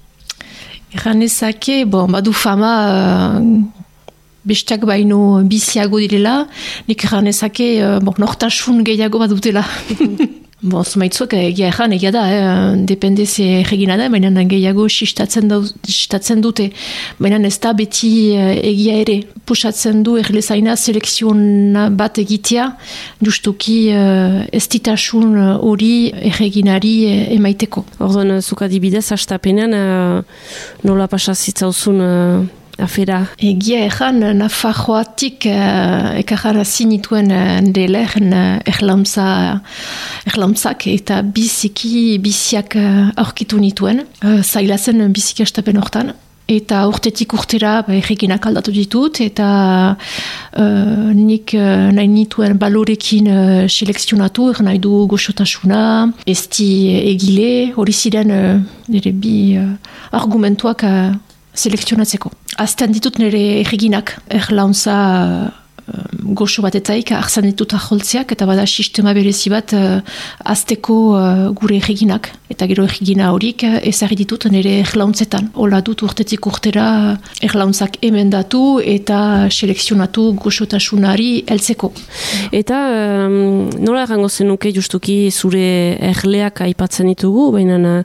[0.92, 2.72] Egan ezake, bon, badu fama
[4.44, 6.46] besteak baino biziago direla,
[6.88, 9.66] nik egan ezake, uh, bon, nortasun gehiago bat dutela.
[10.62, 15.64] Bo, zumaitzuk, egia ezan, egia da, eh, depende ze egina da, baina gehiago sistatzen, dau,
[15.82, 16.68] sistatzen dute.
[17.18, 19.24] Baina ez da beti eh, egia ere.
[19.44, 22.68] Pusatzen du erlezaina selekziona bat egitea,
[23.18, 25.34] justuki uh, ez ditasun
[25.66, 26.94] hori erreginari
[27.34, 27.82] emaiteko.
[27.98, 30.22] Orduan, zuka dibidez, hastapenean, uh,
[30.86, 33.26] nola pasazitzauzun uh, afera.
[33.38, 39.60] Egia ezan, Nafarroatik uh, ekarra zinituen uh, lehen uh, erlaumza,
[40.26, 44.04] erlaumzak eta biziki biziak uh, aurkitu nituen.
[44.22, 46.14] Uh, zailazen biziki astapen hortan.
[46.50, 49.48] Eta urtetik urtera ba, erreginak aldatu ditut, eta
[49.94, 55.84] uh, nik uh, nahi nituen balorekin uh, selekzionatu, er nahi du goxotasuna,
[56.26, 56.68] esti
[57.14, 59.70] egile, hori ziren uh, bi uh,
[60.18, 61.12] argumentuak uh,
[61.54, 62.32] selekzionatzeko.
[62.62, 64.94] Azten ditut nire erreginak, erlauntza
[66.22, 70.00] goxo bat etaik arzan ditut aholtzeak eta bada sistema berezi bat uh,
[70.52, 72.30] azteko uh, gure erreginak.
[72.52, 76.86] Eta gero erregina horik uh, ezagri ditut nire erlauntzetan hola dut urtetik urtera
[77.44, 81.92] erlauntzak emendatu eta selekzionatu goxotasunari heltzeko.
[82.52, 82.80] Eta
[83.26, 85.66] um, nola errango zenuke justuki zure
[86.12, 87.50] erleak aipatzen ditugu?
[87.56, 88.02] Baina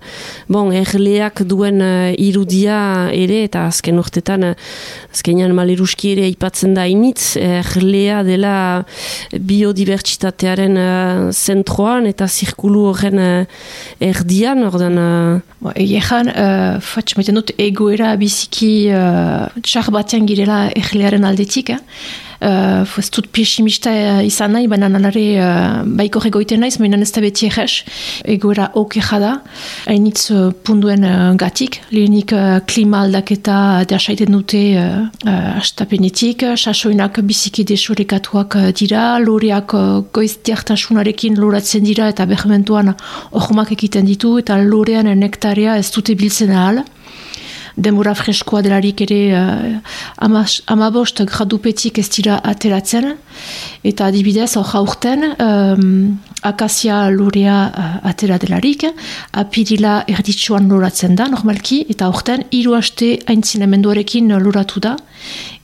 [0.51, 2.79] bon, erleak duen uh, irudia
[3.15, 4.55] ere eta azken urtetan uh,
[5.13, 7.37] azkenean maleruski ere aipatzen da initz
[7.77, 8.55] erlea dela
[9.31, 13.45] biodibertsitatearen uh, zentroan eta zirkulu horren uh,
[14.11, 14.97] erdian, ordan...
[14.97, 15.73] Uh...
[15.73, 21.79] Egean, uh, dut egoera biziki uh, txar batean girela erlearen aldetik, eh?
[22.41, 23.91] Uh, ez dut pesimista
[24.25, 27.83] izan nahi, baina nalare uh, baiko regoiten naiz, baina ez da beti egez,
[28.35, 29.33] egoera okeja da,
[29.87, 37.21] hainitz uh, punduen uh, gatik, lehenik uh, klima aldaketa deasaiten dute uh, uh, astapenetik, sasoinak
[37.27, 40.37] biziki desorekatuak dira, loreak uh, goiz
[41.37, 42.93] loratzen dira eta behmentuan
[43.31, 46.83] ohmak egiten ditu, eta lorean nektarea ez dute biltzen ahal
[47.77, 53.13] denbora freskoa delarik ere uh, amabost gradupetik ez dira ateratzen.
[53.85, 58.85] Eta adibidez hor jaurten um, akazia lorea uh, atera delarik.
[59.33, 64.95] Apirila erditsuan loratzen da normalki eta horten hiru haste haintzinemenduarekin loratu da.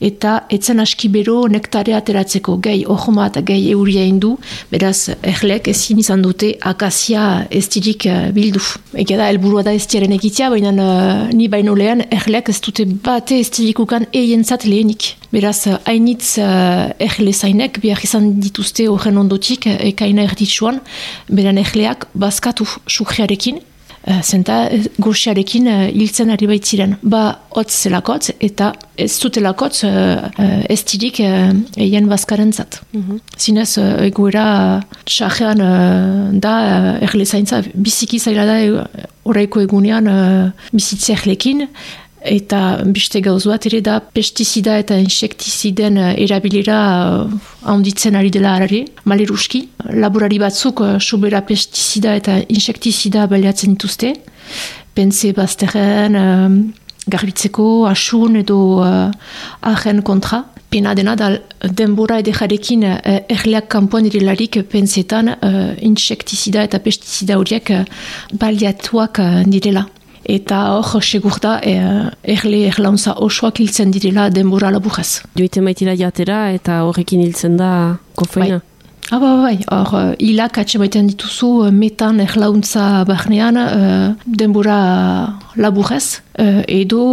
[0.04, 4.34] Eta etzen aski bero nektare ateratzeko gehi ohoma eta gehi euria indu
[4.72, 8.62] beraz erlek ezin izan dute akazia ez dirik uh, bildu.
[8.94, 13.40] Egia da helburua da ez egitea baina uh, ni baino lehen erleak ez dute bate
[13.40, 15.16] ez dirikukan eientzat lehenik.
[15.34, 20.28] Beraz, hainitz uh, erle zainek, behar izan dituzte horren ondotik, ekaina
[20.64, 20.82] erditsuan,
[21.30, 23.60] beran erleak bazkatu sukriarekin,
[24.08, 26.98] uh, zenta goxiarekin uh, hiltzen ari baitziren.
[27.04, 32.82] Ba, hotz zelakotz, eta ez zutelakotz ez dirik uh, eien bazkaren zat.
[32.94, 35.60] Mm Zinez, uh, egoera uh,
[36.32, 38.88] da uh, erle zaintza biziki zaila da
[39.24, 41.68] horreiko egunean uh, bizitze erlekin,
[42.24, 46.78] eta beste gauz bat ere da pestizida eta insektiziden uh, erabilera
[47.24, 47.34] uh,
[47.70, 49.68] handitzen ari dela harari, maleruski.
[49.94, 54.14] Laborari batzuk uh, sobera pestizida eta insektizida baliatzen dituzte.
[54.94, 56.16] Pense bazterren
[57.10, 59.12] garbitzeko, asun edo uh,
[59.62, 60.44] ahen kontra.
[60.70, 61.30] Pena dena da
[61.62, 67.84] denbora edejarekin uh, erleak kanpoan irelarik pensetan uh, insektizida eta pestizida horiek uh,
[68.40, 69.86] baliatuak uh, direla
[70.30, 71.78] eta hor segur da e,
[72.36, 75.24] erle erlauntza osoak hiltzen direla denbora laburrez.
[75.36, 77.72] Joite maitila jatera eta horrekin hiltzen da
[78.16, 78.62] kofeina?
[78.62, 78.70] Bai.
[79.12, 84.78] Ah, bai, bai, hor uh, hilak atxe maiten dituzu metan erlauntza barnean uh, denbora
[85.60, 87.04] laburrez uh, edo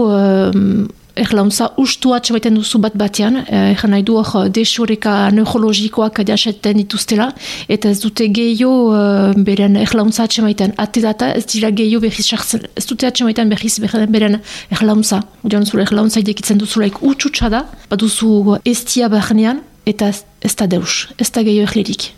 [1.16, 7.30] erlauntza ustu atxabaiten duzu bat batean, eh, nahi du hor desoreka neurologikoak diasetten dituztela,
[7.68, 10.74] eta ez dute gehiago uh, beren erlauntza atxamaiten.
[10.76, 14.40] Ate data ez dira gehiago behiz sartzen, ez dute atxamaiten behiz beren
[14.70, 15.22] erlauntza.
[15.44, 21.30] Odean zure erlauntza idekitzen duzulaik utxutsa da, baduzu estia barnean, eta ez da deus, ez
[21.30, 22.12] da gehiago erlerik.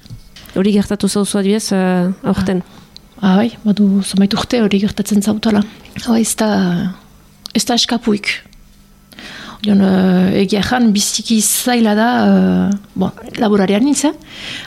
[0.54, 2.62] Hori gertatu zauzu adibidez, uh, aurten?
[3.22, 5.62] Ah, bai, badu zomait urte hori gertatzen zautala.
[6.08, 6.48] Ah, ez da,
[7.54, 8.32] ez da eskapuik.
[9.62, 14.16] Jon, uh, egia jan, biziki zaila da, uh, bon, laborarian nintzen,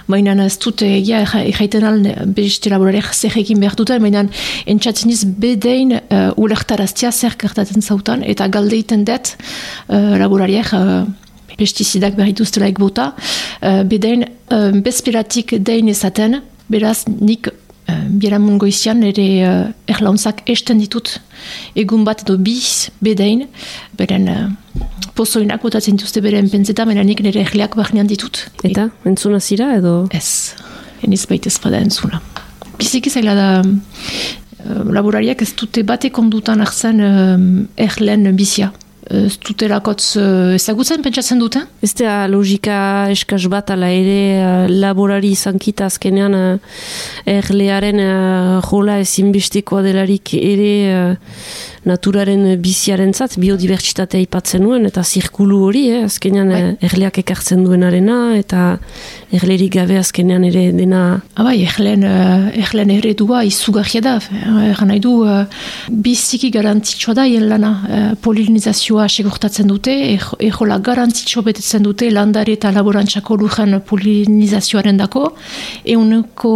[0.08, 4.24] baina ez dut egia erraiten alde beste laborariak zer egin behar duten, baina
[4.72, 11.04] entzatzen iz bedein uh, ulertaraztia zer kartatzen zautan, eta galdeiten dut uh, laborariak uh,
[11.60, 16.42] pestizidak behar dituztelaik uh, bedein uh, bezperatik dein ezaten,
[16.72, 17.52] beraz nik
[17.86, 21.20] Uh, Bielamun goizian ere uh, erlauntzak esten ditut
[21.78, 23.44] egun bat edo biz bedein
[23.94, 24.48] beren uh,
[25.16, 30.02] pozoinak botatzen dituzte beren pentseta mena nik nire erleak barnean ditut Eta, entzuna zira edo?
[30.12, 30.56] Ez,
[31.04, 32.22] eniz baita ez bada entzuna
[32.80, 37.38] biziki zaila da uh, laborariak ez dute bate kondutan hartzen uh,
[37.88, 38.72] erlen bizia.
[39.06, 41.62] Ez dute lakotz uh, ezagutzen pentsatzen dute?
[41.86, 42.78] Ez da logika
[43.14, 46.80] eskaz bat ala ere uh, laborari izankita azkenean uh,
[47.30, 48.02] erlearen
[48.66, 50.74] jola ezinbestikoa delarik ere
[51.86, 56.62] naturaren biziaren zat, biodibertsitatea ipatzen nuen, eta zirkulu hori, eh, azkenean bai.
[56.90, 58.80] erleak ekartzen duenarena, eta
[59.36, 61.02] erlerik gabe azkenean ere dena...
[61.42, 64.16] Abai, erlen, uh, erlen eredua izugarria da,
[64.70, 65.44] erran nahi du, uh,
[65.90, 67.72] biziki garantitxoa da, hien lana,
[68.24, 69.96] polinizazioa segurtatzen dute,
[70.50, 75.30] ejola garantitxo betetzen dute, landare eta laborantzako lujen polinizazioaren dako,
[75.96, 76.54] euneko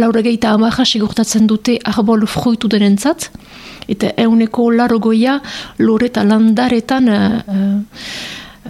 [0.00, 3.30] lauregeita amaja segurtatzen dute arbol fruitu denentzat,
[3.90, 5.38] eta euneko largoia
[5.84, 7.84] lore eta landaretan uh,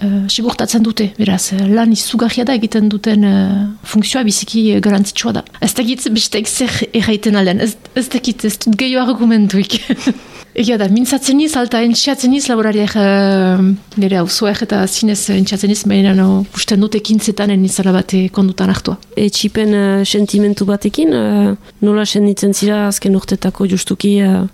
[0.02, 5.44] uh, sigurtatzen dute, beraz, lan izugarria da egiten duten uh, funksioa biziki garantzitsua da.
[5.64, 9.80] Ez dakit besteik zer erraiten aldean, ez, ez dakit ez dut gehiago argumentuik.
[10.54, 13.62] Egia da, mintzatzen iz, alta entxatzen iz, laborariak uh,
[13.98, 18.70] nire hau zuek eta zinez entxatzen iz, baina no, usten dut ekintzetan enizala bate kondutan
[18.70, 18.94] hartua.
[19.18, 24.44] Etxipen uh, sentimentu batekin, uh, nola senditzen zira azken urtetako justuki uh,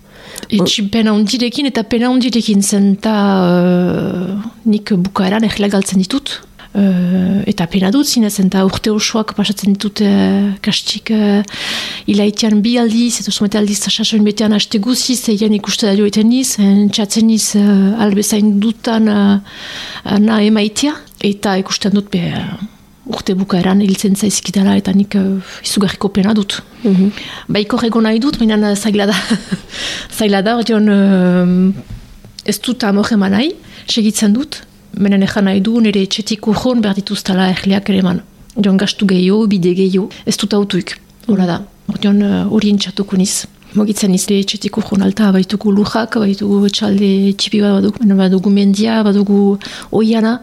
[0.51, 6.41] Etxin pena ondirekin eta pena ondirekin zen eta uh, nik bukaeran egila galtzen ditut.
[6.71, 11.41] Uh, eta pena dut zinez, eta urte osoak pasatzen ditut uh, kastik uh,
[12.07, 16.61] ilaitean bi aldiz, eta sumete aldiz sasoin betean haste guziz, eian ikuste da joetan niz,
[16.63, 19.59] entxatzen niz uh, albezain dutan uh,
[20.23, 22.23] na emaitia, eta ikusten dut be,
[23.11, 26.63] urte bukaeran hiltzen zaizkidala eta nik uh, izugarriko pena dut.
[26.85, 27.13] Mm -hmm.
[27.49, 29.19] Baiko rego nahi dut, baina zaila da.
[30.19, 31.75] zaila da, ordeon uh,
[32.47, 33.55] ez dut amore nahi,
[33.89, 34.63] segitzen dut,
[35.01, 38.21] menen ezan nahi du, nire etxetik urron behar dituztala erliak ere man.
[38.57, 40.97] Ordeon gastu gehiago, bide gehiago, ez dut autuik.
[41.31, 41.61] Hora da,
[41.93, 43.47] ordeon uh, hori entxatuko niz.
[43.79, 49.41] Mogitzen izle etxetik urron alta, baitugu lujak, baitugu txalde txipi bat badugu, badugu mendia, badugu
[49.97, 50.39] oiana,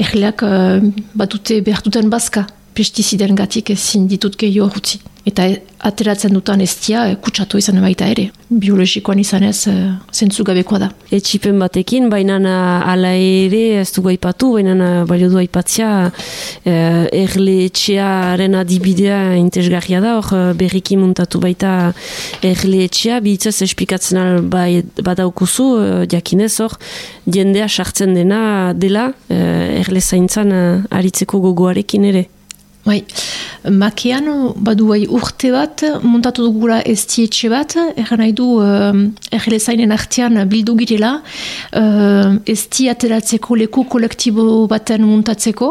[0.00, 0.80] erleak uh,
[1.14, 5.00] batute behar duten bazka pestiziden gatik ezin ditut gehiago hutzi.
[5.24, 5.46] Eta
[5.88, 8.26] ateratzen dutan ez dia eh, kutsatu izan baita ere.
[8.50, 10.90] Biologikoan izan ez uh, zentzu da.
[11.10, 12.36] Etxipen batekin, baina
[12.84, 20.18] ala ere ez du gaipatu, baina balio du aipatzia uh, erle etxearen adibidea intezgarria da,
[20.18, 21.94] hor berriki muntatu baita
[22.42, 26.76] erle etxea, bihitzaz espikatzen bai, badaukuzu, jakinez hor,
[27.26, 30.52] jendea sartzen dena dela uh, erle zaintzan
[30.90, 32.28] aritzeko gogoarekin ere.
[32.84, 32.98] Bai,
[33.72, 34.26] makean
[34.60, 38.90] badu bai urte bat, montatu dugula estietxe bat, erran nahi du uh,
[39.32, 41.14] errelezainen artean bildu girela,
[41.80, 45.70] uh, esti ateratzeko leku kolektibo baten montatzeko,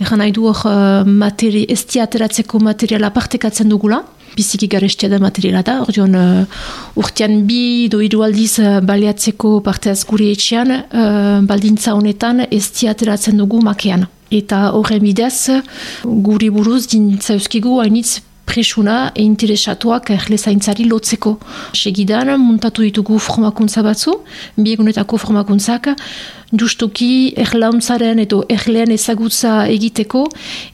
[0.00, 4.00] erran nahi du uh, materi, esti ateratzeko materiala partekatzen dugula,
[4.36, 6.58] biziki garestia da materiala da, ordeon uh,
[6.96, 13.60] urtean bi do aldiz uh, baliatzeko parteaz gure etxean, uh, baldintza honetan esti ateratzen dugu
[13.60, 14.08] makean.
[14.34, 15.62] Eta horren bidez,
[16.02, 21.36] guri buruz dintzauskigu hainitz presuna e interesatuak erle zaintzari lotzeko.
[21.74, 24.14] Segidan, muntatu ditugu formakuntza batzu,
[24.56, 25.90] biegunetako formakuntzak,
[26.54, 30.22] justuki erlauntzaren edo erlean ezagutza egiteko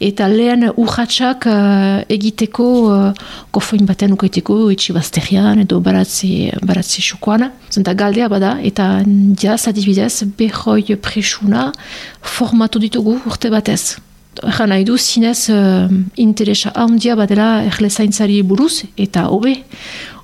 [0.04, 7.48] eta lehen urratxak uh, egiteko uh, kofoin batean ukaiteko itxibazterian edo baratze, baratze xokoan.
[7.72, 9.00] Zenta galdea bada eta
[9.40, 11.70] jaz adibidez behoi presuna
[12.20, 13.96] formatu ditugu urte batez.
[14.40, 19.58] Egan nahi du, zinez uh, interesa handia badela erle zaintzari buruz, eta hobe,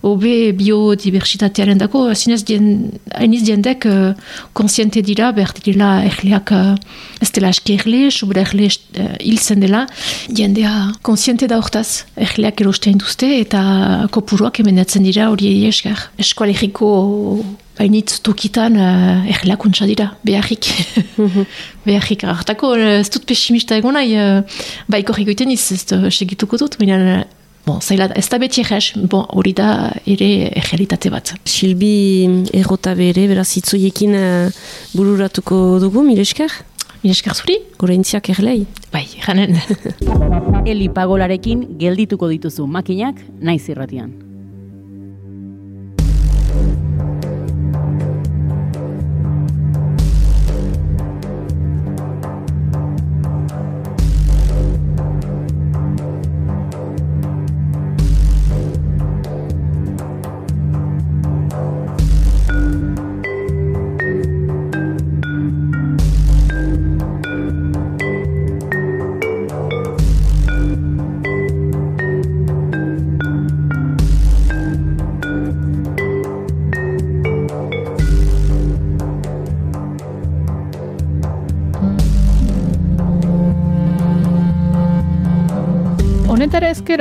[0.01, 4.15] hobe biodiversitatearen dako, zinez dien, hainiz diendek uh,
[4.57, 6.73] konsiente dira, behar dira erleak uh,
[7.21, 9.85] ez dela eski erle, sobre erle uh, hilzen dela,
[10.33, 10.73] diendea
[11.05, 16.09] konsiente da hortaz, erleak erostean duzte, eta kopuruak emendatzen dira hori esker.
[16.17, 16.95] Eskualeriko
[17.79, 20.68] hainitz tokitan uh, erlakuntza dira, beharrik.
[21.89, 26.59] beharrik, hartako uh, ez dut pesimista egon nahi, uh, baiko egiten iz, ez uh, segituko
[26.61, 27.24] dut, baina
[27.68, 30.31] bon, zaila, ez da beti egez, bon, hori da ere
[30.62, 31.35] egealitate bat.
[31.49, 31.93] Silbi
[32.57, 34.62] errota bere, beraz itzoiekin uh,
[34.97, 36.55] bururatuko dugu, mileskar?
[37.05, 37.61] Mileskar zuri?
[37.79, 38.64] Gure intziak erlei.
[38.93, 39.61] Bai, janen.
[40.70, 44.28] Eli pagolarekin geldituko dituzu makinak, naiz irratian.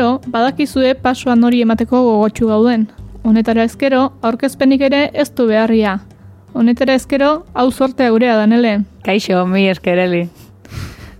[0.08, 2.88] Ezkero, badakizue pasuan hori emateko gogotsu gauden.
[3.24, 6.00] Honetara ezkero, aurkezpenik ere ez du beharria.
[6.54, 8.84] Honetara ezkero, hau sortea gurea danele.
[9.04, 10.30] Kaixo, mi eskereli.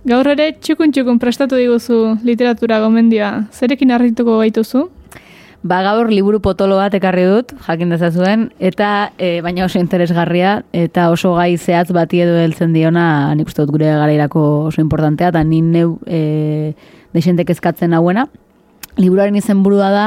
[0.04, 3.48] Gaur ere, txukun txukun prestatu diguzu literatura gomendioa.
[3.52, 4.88] Zerekin harrituko gaituzu?
[5.62, 11.10] Ba, gaur liburu potolo bat ekarri dut, jakin dezazuen, eta e, baina oso interesgarria, eta
[11.10, 15.42] oso gai zehatz bati edo heltzen diona, nik uste dut gure garairako oso importantea, eta
[15.44, 16.74] nin neu e,
[17.12, 18.28] deixentek eskatzen hauena.
[18.98, 20.04] Liburuaren izen burua da,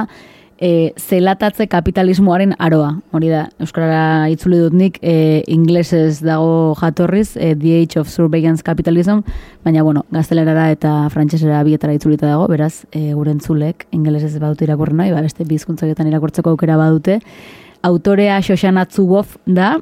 [0.62, 2.94] e, zelatatze kapitalismoaren aroa.
[3.12, 8.64] Hori da, Euskarara itzuli dut nik, e, inglesez dago jatorriz, e, The Age of Surveillance
[8.64, 9.24] Capitalism,
[9.66, 14.96] baina, bueno, gaztelerara eta frantsesera bietara itzulita dago, beraz, e, gure entzulek, inglesez badute irakurri
[15.00, 17.20] nahi, ba, beste bizkuntzaketan irakurtzeko aukera badute.
[17.82, 19.80] Autorea Shoshana Zuboff da,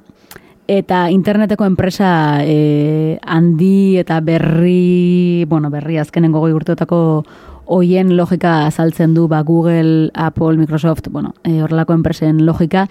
[0.69, 6.99] eta interneteko enpresa e, handi eta berri, bueno, berri azkenengo goi urteotako
[7.69, 12.87] hoien logika azaltzen du ba, Google, Apple, Microsoft, bueno, e, horrelako enpresen logika,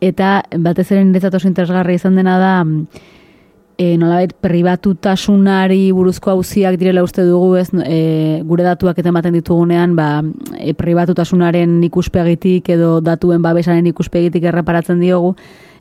[0.00, 2.52] eta batez ere niretzat oso interesgarri izan dena da,
[3.80, 9.98] e, nolabait pribatutasunari buruzko hauziak direla uste dugu ez, e, gure datuak eta ematen ditugunean,
[9.98, 10.22] ba,
[10.58, 15.34] e, pribatutasunaren ikuspegitik edo datuen babesaren ikuspegitik erreparatzen diogu,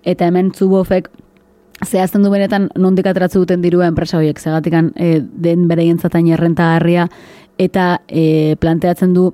[0.07, 1.11] eta hemen zubofek
[1.85, 6.75] zehazten du benetan nondik atratzu duten dirua enpresa horiek, zegatikan e, den bere jentzatain errenta
[6.75, 7.07] harria,
[7.59, 9.29] eta e, planteatzen du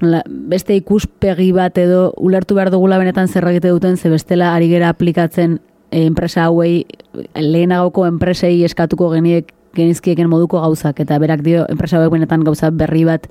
[0.00, 4.88] nola, beste ikuspegi bat edo ulertu behar dugula benetan zer duten ze bestela ari gera
[4.88, 5.60] aplikatzen
[5.90, 6.86] e, enpresa hauei
[7.34, 11.00] lehenagoko enpresei eskatuko geniek genizkieken moduko gauzak.
[11.00, 13.28] Eta berak dio enpresa hauek benetan gauza berri bat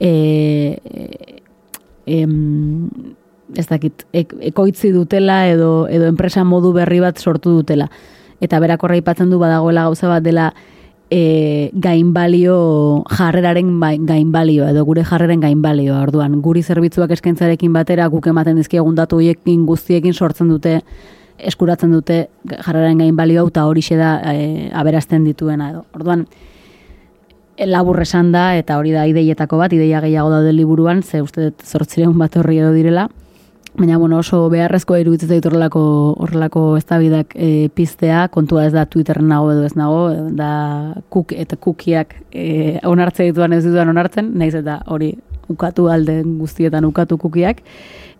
[0.00, 0.78] e,
[2.06, 2.26] e,
[3.56, 7.90] ez dakit ekoitzi dutela edo edo enpresa modu berri bat sortu dutela.
[8.40, 10.52] Eta berak horra ipatzen du badagoela gauza bat dela
[11.10, 18.26] e, gainbalio jarreraren bai, gainbalio edo gure jarreren gainbalio orduan guri zerbitzuak eskaintzarekin batera guk
[18.32, 20.80] ematen dizkiegun datu hoiekin guztiekin sortzen dute
[21.38, 25.84] eskuratzen dute jarreraren gainbalio eta hori da e, aberazten dituena edo.
[25.94, 26.26] Orduan
[27.58, 31.62] labur esan da eta hori da ideietako bat ideia gehiago daude liburuan ze uste dut
[31.62, 33.08] zortzireun bat horri edo direla
[33.76, 35.80] Baina, bueno, oso beharrezko iruditzen zaitu horrelako,
[36.22, 40.50] horrelako eztabidak e, piztea, kontua ez da Twitterren nago edo ez nago, da
[41.10, 45.10] kuk, eta kukiak e, onartze dituan ez dituan onartzen, naiz eta hori
[45.50, 47.64] ukatu alde guztietan ukatu kukiak,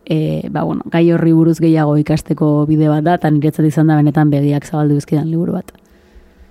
[0.03, 4.01] e, ba, bueno, gai horri buruz gehiago ikasteko bide bat da, eta niretzat izan da
[4.03, 5.71] benetan begiak zabaldu bizkidan liburu bat.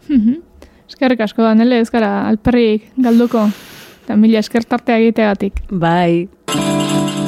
[0.08, 0.40] Mhm.
[0.88, 3.50] Eskerrik asko da, nele, ez gara, alperrik galduko,
[4.06, 5.60] eta mila eskertartea egiteagatik.
[5.72, 6.30] Bai.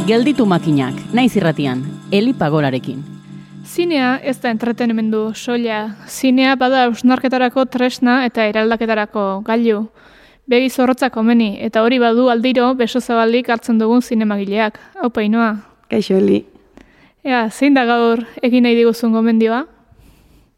[0.05, 1.79] Gelditu makinak, naiz irratian,
[2.13, 2.99] Eli Pagorarekin.
[3.65, 5.95] Zinea ez da entretenimendu soila.
[6.05, 9.79] Zinea bada ausnarketarako tresna eta eraldaketarako gailu.
[10.45, 14.77] Begi zorrotzak komeni, eta hori badu aldiro beso zabaldik hartzen dugun zinemagileak.
[15.01, 15.55] Hau painoa.
[15.89, 16.43] Kaixo, Eli.
[17.25, 19.63] Ea, zein da gaur egin nahi diguzun gomendioa?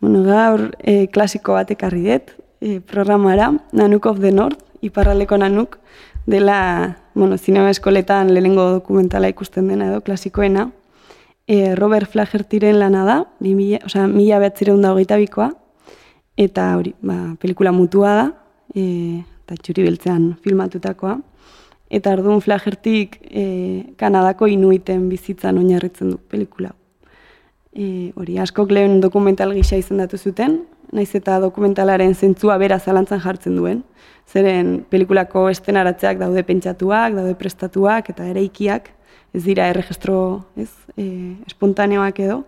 [0.02, 5.80] Bueno, gaur e, klasiko bat ekarri dut, e, programara, Nanuk of the North, iparraleko nanuk,
[6.28, 10.68] dela, bueno, zinema eskoletan lehenengo dokumentala ikusten dena edo klasikoena.
[11.48, 15.54] E, Robert Flahertiren lana da, mila, oza, mila behatzireun da hogeita bikoa,
[16.38, 18.28] eta hori, ba, pelikula mutua da,
[18.76, 21.16] e, eta txuri beltzean filmatutakoa.
[21.88, 26.74] Eta arduan Flahertik e, Kanadako inuiten bizitzan oinarritzen du pelikula.
[27.72, 33.56] E, hori, askok lehen dokumental gisa izendatu zuten, naiz eta dokumentalaren zentzua bera zalantzan jartzen
[33.60, 33.84] duen.
[34.28, 38.92] Zeren pelikulako estenaratzeak daude pentsatuak, daude prestatuak eta ereikiak,
[39.34, 40.18] ez dira erregistro
[40.58, 42.42] ez, e, espontaneoak edo,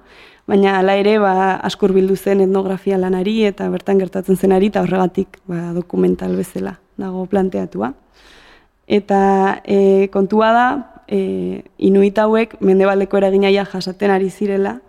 [0.50, 5.40] baina hala ere ba, askur bildu zen etnografia lanari eta bertan gertatzen zenari eta horregatik
[5.48, 7.94] ba, dokumental bezala dago planteatua.
[8.90, 10.68] Eta e, kontua da,
[11.08, 14.80] e, inuit hauek mendebaldeko eraginaia jasaten ari zirela,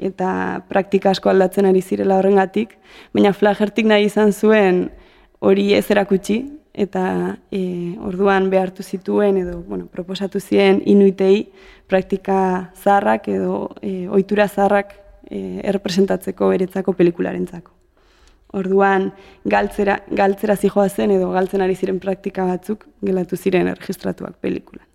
[0.00, 2.78] eta praktika asko aldatzen ari zirela horrengatik,
[3.14, 4.88] baina flagertik nahi izan zuen
[5.40, 6.40] hori ez erakutsi,
[6.72, 11.50] eta e, orduan behartu zituen edo bueno, proposatu ziren inuitei
[11.90, 14.94] praktika zaharrak edo e, ohitura zaharrak
[15.28, 17.74] e, errepresentatzeko beretzako pelikularentzako.
[18.60, 19.10] Orduan
[19.44, 24.89] galtzera, galtzera zijoa zen edo galtzen ari ziren praktika batzuk gelatu ziren erregistratuak pelikulan.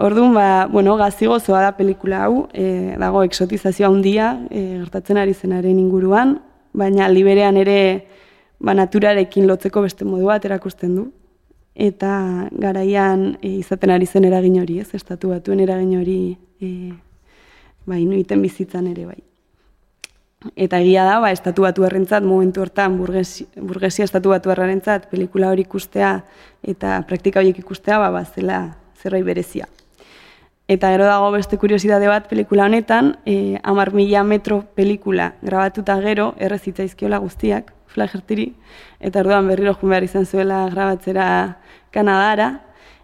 [0.00, 5.76] Orduan, ba, bueno, gazigozoa da pelikula hau, e, dago exotizazioa handia e, gertatzen ari zenaren
[5.76, 6.38] inguruan,
[6.72, 8.06] baina liberean ere
[8.56, 11.02] ba, naturarekin lotzeko beste modu bat erakusten du.
[11.76, 12.12] Eta
[12.62, 16.20] garaian e, izaten ari zen eragin hori, ez, estatu batuen eragin hori
[16.64, 16.70] e,
[17.84, 19.18] ba, inuiten bizitzan ere bai.
[20.56, 25.52] Eta egia da, ba, estatu batu errentzat, momentu hortan burgesi, burgesia estatu batu errentzat, pelikula
[25.52, 26.14] hori ikustea
[26.64, 28.62] eta praktika horiek ikustea, ba, ba, zela,
[28.96, 29.68] zerbait berezia.
[30.70, 36.28] Eta gero dago beste kuriosidade bat pelikula honetan, e, amar mila metro pelikula grabatuta gero,
[36.38, 38.52] errezitzaizkiola guztiak, flagertiri,
[39.02, 41.26] eta orduan berriro jun behar izan zuela grabatzera
[41.90, 42.48] Kanadara,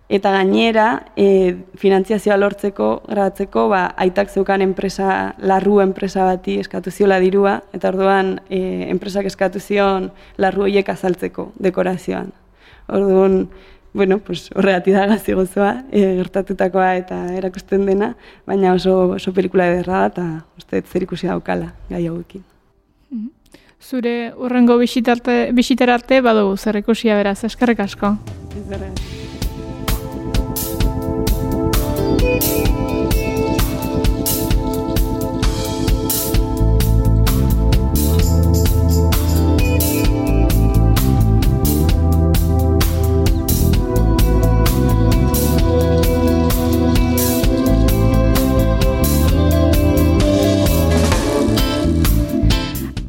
[0.06, 0.86] eta gainera,
[1.18, 7.90] e, finantziazioa lortzeko, grabatzeko, ba, aitak zeukan enpresa, larru enpresa bati eskatu ziola dirua, eta
[7.90, 8.60] orduan e,
[8.92, 12.30] enpresak eskatu zion larru horiek azaltzeko dekorazioan.
[12.86, 13.48] Orduan,
[13.96, 18.10] bueno, pues, horregati da gazi gozoa, e, gertatutakoa eta erakusten dena,
[18.46, 20.26] baina oso, oso pelikula ederra da, eta
[20.60, 22.44] uste zer ikusi daukala gai hauekin.
[23.80, 28.16] Zure urrengo bisitarte, bisiterarte badugu zer ikusia beraz, eskerrik asko.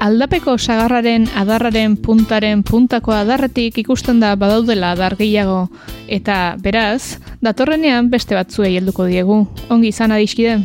[0.08, 5.66] Aldapeko sagarraren adarraren puntaren puntako adarretik ikusten da badaudela adar gehiago.
[6.08, 9.42] Eta beraz, datorrenean beste batzuei helduko diegu.
[9.68, 10.62] Ongi izan adiskide.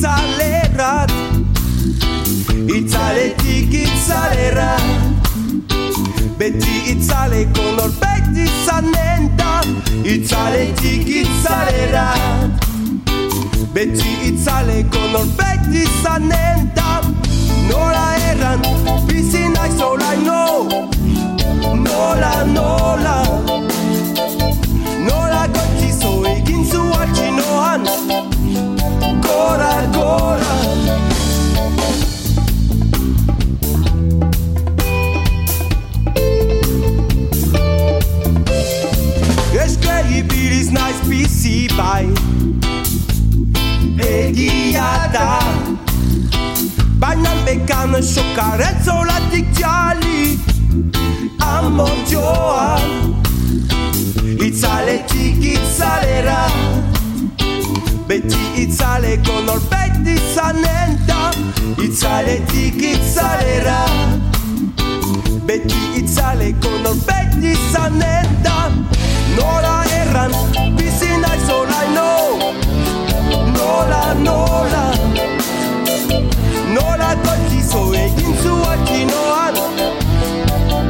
[0.00, 1.12] Itzalerat
[2.72, 4.86] Itzaletik itzalerat
[6.40, 9.60] Beti itzaleko norbait izanen da
[10.08, 12.64] Itzaletik itzalerat
[13.76, 17.04] Beti itzaleko norbait izanen da
[17.68, 18.64] Nola erran,
[41.80, 42.06] bai.
[44.06, 45.28] Egia da.
[47.02, 50.38] Baina bekan sokaren zolatik jali.
[51.54, 52.84] Amondioan
[54.46, 56.40] Itzaletik itzalera.
[58.08, 61.22] Beti itzaleko norbait izanen da.
[61.86, 63.80] Itzaletik itzalera.
[65.48, 68.58] Beti itzaleko norbait izanen da.
[69.36, 70.32] Nola erran,
[70.76, 71.09] bizi
[71.50, 72.20] all I know
[73.56, 74.84] Nola, nola.
[76.74, 79.54] Nola kotizo egin zuak inoan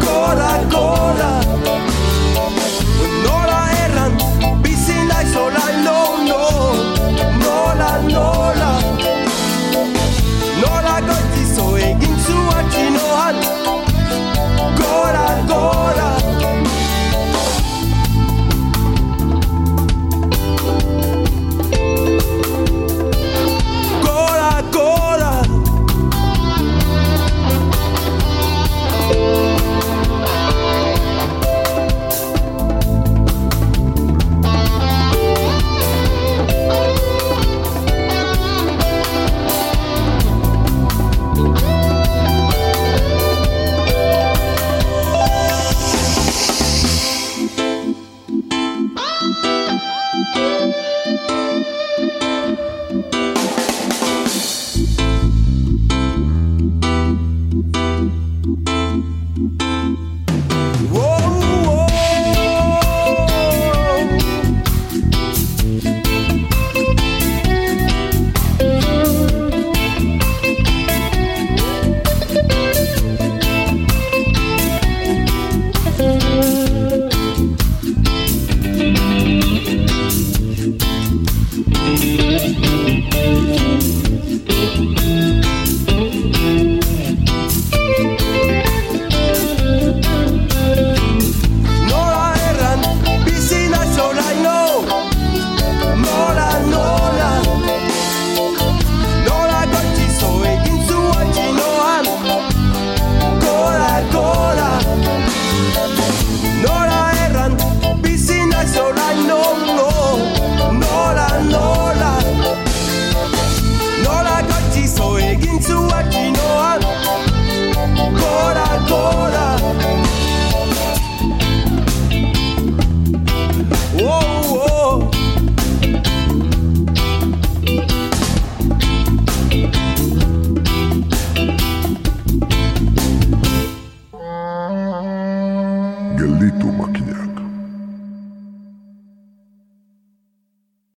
[0.05, 1.33] Gora, gora
[3.25, 4.13] Nola erran
[4.63, 6.43] bizin daiz all I know no.
[7.45, 8.71] Nola, nola.
[10.63, 13.37] Nola kotizo egin zuak inoan
[14.81, 16.10] Gora, gora